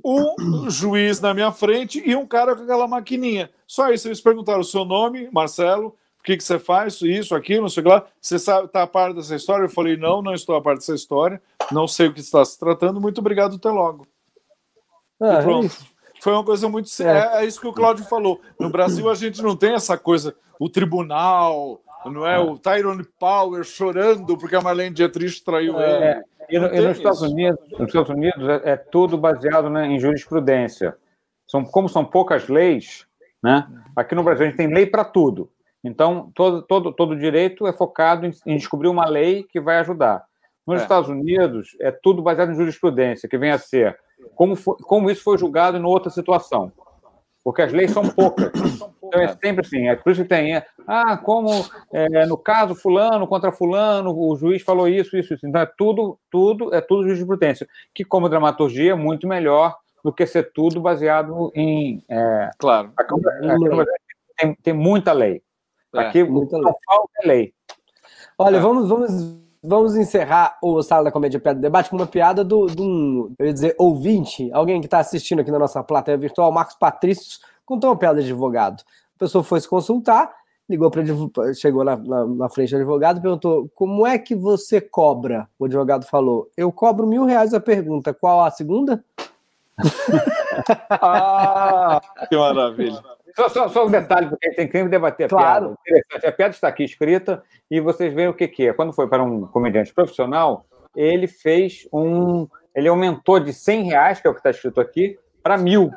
o 0.02 0.68
juiz 0.70 1.20
na 1.20 1.34
minha 1.34 1.50
frente 1.50 2.02
e 2.04 2.14
um 2.14 2.26
cara 2.26 2.54
com 2.54 2.62
aquela 2.62 2.86
maquininha. 2.86 3.50
Só 3.66 3.90
isso, 3.90 4.08
eles 4.08 4.20
perguntaram 4.20 4.60
o 4.60 4.64
seu 4.64 4.84
nome, 4.84 5.28
Marcelo, 5.32 5.94
que, 6.28 6.36
que 6.36 6.44
você 6.44 6.58
faz, 6.58 7.00
isso, 7.00 7.34
aquilo, 7.34 7.62
não 7.62 7.68
sei 7.70 7.80
o 7.80 7.84
que 7.84 7.90
lá. 7.90 8.04
Você 8.20 8.36
está 8.36 8.82
a 8.82 8.86
par 8.86 9.14
dessa 9.14 9.34
história? 9.34 9.64
Eu 9.64 9.70
falei, 9.70 9.96
não, 9.96 10.20
não 10.20 10.34
estou 10.34 10.54
a 10.54 10.60
par 10.60 10.74
dessa 10.74 10.94
história, 10.94 11.40
não 11.72 11.88
sei 11.88 12.08
o 12.08 12.12
que 12.12 12.20
está 12.20 12.44
se 12.44 12.58
tratando, 12.58 13.00
muito 13.00 13.18
obrigado, 13.18 13.56
até 13.56 13.70
logo. 13.70 14.06
Ah, 15.18 15.40
pronto. 15.42 15.66
É 15.66 16.20
Foi 16.20 16.34
uma 16.34 16.44
coisa 16.44 16.68
muito 16.68 16.90
séria. 16.90 17.30
É. 17.32 17.42
é 17.42 17.46
isso 17.46 17.58
que 17.58 17.66
o 17.66 17.72
Cláudio 17.72 18.04
falou. 18.04 18.42
No 18.60 18.68
Brasil 18.68 19.08
a 19.08 19.14
gente 19.14 19.40
não 19.40 19.56
tem 19.56 19.72
essa 19.72 19.96
coisa, 19.96 20.36
o 20.60 20.68
tribunal, 20.68 21.80
não 22.06 22.26
é? 22.26 22.38
O 22.38 22.58
Tyrone 22.58 23.04
Power 23.18 23.64
chorando 23.64 24.36
porque 24.36 24.56
a 24.56 24.60
Marlene 24.60 24.94
Dietrich 24.94 25.42
traiu 25.44 25.78
é. 25.80 26.12
ele. 26.12 26.24
E, 26.50 26.58
no, 26.58 26.74
e 26.74 26.80
nos, 26.80 26.96
Estados 26.96 27.22
Unidos, 27.22 27.60
nos 27.70 27.88
Estados 27.88 28.10
Unidos 28.10 28.48
é, 28.48 28.70
é 28.70 28.76
tudo 28.76 29.18
baseado 29.18 29.68
né, 29.68 29.86
em 29.86 29.98
jurisprudência. 29.98 30.96
São, 31.46 31.64
como 31.64 31.88
são 31.88 32.04
poucas 32.04 32.48
leis, 32.48 33.06
né? 33.42 33.66
Aqui 33.94 34.14
no 34.14 34.22
Brasil 34.22 34.46
a 34.46 34.48
gente 34.48 34.56
tem 34.56 34.72
lei 34.72 34.86
para 34.86 35.04
tudo. 35.04 35.50
Então, 35.84 36.30
todo, 36.34 36.62
todo, 36.62 36.92
todo 36.92 37.18
direito 37.18 37.66
é 37.66 37.72
focado 37.72 38.26
em, 38.26 38.32
em 38.46 38.56
descobrir 38.56 38.88
uma 38.88 39.06
lei 39.06 39.44
que 39.44 39.60
vai 39.60 39.78
ajudar. 39.78 40.24
Nos 40.66 40.80
é. 40.80 40.82
Estados 40.82 41.08
Unidos, 41.08 41.76
é 41.80 41.90
tudo 41.90 42.22
baseado 42.22 42.50
em 42.50 42.56
jurisprudência, 42.56 43.28
que 43.28 43.38
vem 43.38 43.50
a 43.50 43.58
ser 43.58 43.98
como, 44.34 44.56
foi, 44.56 44.76
como 44.82 45.10
isso 45.10 45.22
foi 45.22 45.38
julgado 45.38 45.76
em 45.76 45.84
outra 45.84 46.10
situação. 46.10 46.72
Porque 47.42 47.62
as 47.62 47.72
leis 47.72 47.90
são 47.90 48.08
poucas. 48.08 48.52
Então 49.08 49.20
é 49.20 49.28
sempre 49.28 49.66
assim. 49.66 49.88
É 49.88 49.96
por 49.96 50.12
isso 50.12 50.22
que 50.22 50.28
tem. 50.28 50.54
É, 50.56 50.66
ah, 50.86 51.16
como 51.16 51.50
é, 51.92 52.26
no 52.26 52.36
caso 52.36 52.74
fulano 52.74 53.26
contra 53.26 53.50
fulano, 53.50 54.16
o 54.16 54.36
juiz 54.36 54.62
falou 54.62 54.86
isso, 54.86 55.16
isso, 55.16 55.34
isso. 55.34 55.46
Então 55.46 55.60
é 55.60 55.70
tudo, 55.76 56.18
tudo, 56.30 56.74
é 56.74 56.80
tudo 56.80 57.08
jurisprudência. 57.08 57.66
Que 57.94 58.04
como 58.04 58.28
dramaturgia 58.28 58.92
é 58.92 58.94
muito 58.94 59.26
melhor 59.26 59.76
do 60.04 60.12
que 60.12 60.26
ser 60.26 60.52
tudo 60.52 60.80
baseado 60.80 61.50
em. 61.54 62.04
É, 62.08 62.50
claro. 62.58 62.92
A 62.96 63.02
a 63.02 63.84
tem, 64.36 64.54
tem 64.62 64.72
muita 64.72 65.12
lei. 65.12 65.42
É, 65.94 66.00
Aqui 66.00 66.22
muita 66.22 66.56
lei. 66.56 66.72
falta 66.86 67.12
é 67.22 67.26
lei. 67.26 67.54
Olha, 68.38 68.58
é. 68.58 68.60
vamos, 68.60 68.88
vamos, 68.88 69.10
vamos 69.62 69.96
encerrar 69.96 70.56
o 70.62 70.80
Sala 70.82 71.04
da 71.04 71.12
Comédia 71.12 71.40
Piada 71.40 71.58
Debate 71.58 71.90
com 71.90 71.96
uma 71.96 72.06
piada 72.06 72.44
do, 72.44 72.66
do 72.66 73.32
eu 73.38 73.46
ia 73.46 73.52
dizer, 73.52 73.74
ouvinte, 73.78 74.50
alguém 74.52 74.80
que 74.80 74.86
está 74.86 74.98
assistindo 74.98 75.40
aqui 75.40 75.50
na 75.50 75.58
nossa 75.58 75.82
plateia 75.82 76.16
virtual, 76.16 76.52
Marcos 76.52 76.76
Patrício, 76.76 77.40
contou 77.68 77.90
uma 77.90 77.96
piada 77.96 78.22
de 78.22 78.30
advogado. 78.30 78.82
A 79.14 79.18
pessoa 79.18 79.44
foi 79.44 79.60
se 79.60 79.68
consultar, 79.68 80.34
ligou 80.66 80.90
para 80.90 81.04
chegou 81.54 81.84
na, 81.84 81.96
na, 81.96 82.26
na, 82.26 82.48
frente 82.48 82.70
do 82.70 82.76
advogado 82.76 83.18
e 83.18 83.22
perguntou: 83.22 83.70
como 83.74 84.06
é 84.06 84.18
que 84.18 84.34
você 84.34 84.80
cobra? 84.80 85.46
O 85.58 85.66
advogado 85.66 86.06
falou: 86.06 86.50
eu 86.56 86.72
cobro 86.72 87.06
mil 87.06 87.26
reais 87.26 87.52
a 87.52 87.60
pergunta. 87.60 88.14
Qual 88.14 88.42
a 88.42 88.50
segunda? 88.50 89.04
ah, 90.90 92.00
que 92.28 92.36
maravilha. 92.36 93.02
Só, 93.36 93.48
só, 93.48 93.68
só, 93.68 93.86
um 93.86 93.90
detalhe, 93.90 94.28
porque 94.28 94.50
tem 94.50 94.66
que 94.66 94.82
debater 94.88 95.26
a 95.26 95.28
claro. 95.28 95.78
piada. 95.84 96.28
A 96.28 96.32
piada 96.32 96.54
está 96.54 96.66
aqui 96.66 96.82
escrita 96.82 97.42
e 97.70 97.80
vocês 97.80 98.12
veem 98.12 98.28
o 98.28 98.34
que, 98.34 98.48
que 98.48 98.66
é. 98.66 98.72
Quando 98.72 98.92
foi 98.92 99.06
para 99.06 99.22
um 99.22 99.46
comediante 99.46 99.94
profissional, 99.94 100.64
ele 100.96 101.28
fez 101.28 101.86
um. 101.92 102.48
Ele 102.74 102.88
aumentou 102.88 103.38
de 103.38 103.52
100 103.52 103.82
reais, 103.84 104.20
que 104.20 104.26
é 104.26 104.30
o 104.30 104.34
que 104.34 104.40
está 104.40 104.50
escrito 104.50 104.80
aqui, 104.80 105.18
para 105.48 105.56
mil. 105.56 105.90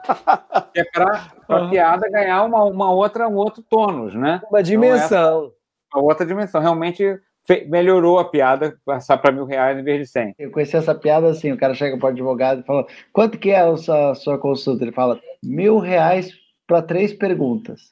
que 0.73 0.79
é 0.79 0.83
para 0.85 1.29
a 1.49 1.69
piada 1.69 2.09
ganhar 2.09 2.43
uma, 2.43 2.63
uma 2.63 2.89
outra, 2.89 3.27
um 3.27 3.35
outro 3.35 3.61
tônus, 3.61 4.15
né? 4.15 4.41
Uma 4.49 4.63
dimensão. 4.63 5.51
Então, 5.87 6.01
uma 6.01 6.03
outra 6.03 6.25
dimensão. 6.25 6.61
Realmente 6.61 7.19
melhorou 7.67 8.17
a 8.17 8.23
piada, 8.23 8.77
passar 8.85 9.17
para 9.17 9.33
mil 9.33 9.43
reais 9.43 9.77
em 9.77 9.83
vez 9.83 9.99
de 9.99 10.07
cem. 10.07 10.33
Eu 10.39 10.51
conheci 10.51 10.77
essa 10.77 10.95
piada 10.95 11.27
assim: 11.27 11.51
o 11.51 11.57
cara 11.57 11.73
chega 11.73 11.97
para 11.97 12.05
o 12.07 12.09
advogado 12.09 12.61
e 12.61 12.65
fala: 12.65 12.85
quanto 13.11 13.37
que 13.37 13.51
é 13.51 13.59
a 13.59 13.75
sua, 13.75 14.11
a 14.11 14.15
sua 14.15 14.37
consulta? 14.37 14.85
Ele 14.85 14.93
fala: 14.93 15.19
mil 15.43 15.77
reais 15.79 16.31
para 16.65 16.81
três 16.81 17.11
perguntas. 17.11 17.91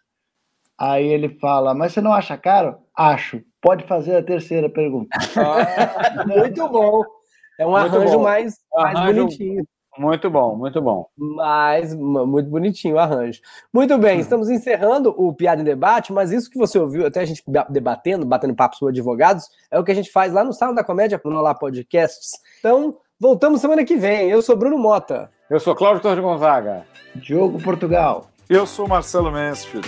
Aí 0.78 1.06
ele 1.08 1.28
fala, 1.42 1.74
mas 1.74 1.92
você 1.92 2.00
não 2.00 2.14
acha 2.14 2.38
caro? 2.38 2.78
Acho. 2.96 3.42
Pode 3.62 3.84
fazer 3.84 4.16
a 4.16 4.24
terceira 4.24 4.70
pergunta. 4.70 5.10
Ah, 5.36 6.24
muito 6.26 6.70
bom. 6.70 7.04
É 7.60 7.68
um 7.68 7.72
muito 7.72 7.98
arranjo 7.98 8.14
bom. 8.14 8.24
mais, 8.24 8.56
mais 8.74 8.96
arranjo... 8.96 9.24
bonitinho. 9.26 9.66
Muito 10.00 10.30
bom, 10.30 10.56
muito 10.56 10.82
bom. 10.82 11.10
Mas 11.18 11.94
muito 11.94 12.50
bonitinho 12.50 12.96
o 12.96 13.00
arranjo. 13.00 13.42
Muito 13.74 13.98
bem, 13.98 14.18
hum. 14.18 14.22
estamos 14.22 14.50
encerrando 14.50 15.14
o 15.18 15.34
Piada 15.34 15.62
em 15.62 15.66
Debate, 15.66 16.14
mas 16.14 16.32
isso 16.32 16.50
que 16.50 16.58
você 16.58 16.80
ouviu, 16.80 17.06
até 17.06 17.20
a 17.20 17.26
gente 17.26 17.44
debatendo, 17.68 18.26
batendo 18.26 18.56
papo 18.56 18.78
sobre 18.78 18.94
advogados, 18.94 19.50
é 19.70 19.78
o 19.78 19.84
que 19.84 19.92
a 19.92 19.96
gente 19.96 20.10
faz 20.10 20.32
lá 20.32 20.42
no 20.42 20.54
Salão 20.54 20.74
da 20.74 20.86
Comédia, 20.86 21.20
no 21.26 21.42
Lá 21.42 21.54
Podcasts. 21.54 22.40
Então, 22.60 22.96
voltamos 23.20 23.60
semana 23.60 23.84
que 23.84 23.98
vem. 23.98 24.30
Eu 24.30 24.42
sou 24.42 24.56
Bruno 24.56 24.78
Mota. 24.78 25.30
Eu 25.50 25.60
sou 25.60 25.76
Cláudio 25.76 26.02
Torres 26.02 26.24
Gonzaga. 26.24 26.86
Diogo 27.14 27.62
Portugal. 27.62 28.30
Eu 28.50 28.66
sou 28.66 28.88
Marcelo 28.88 29.30
Mansfield. 29.30 29.86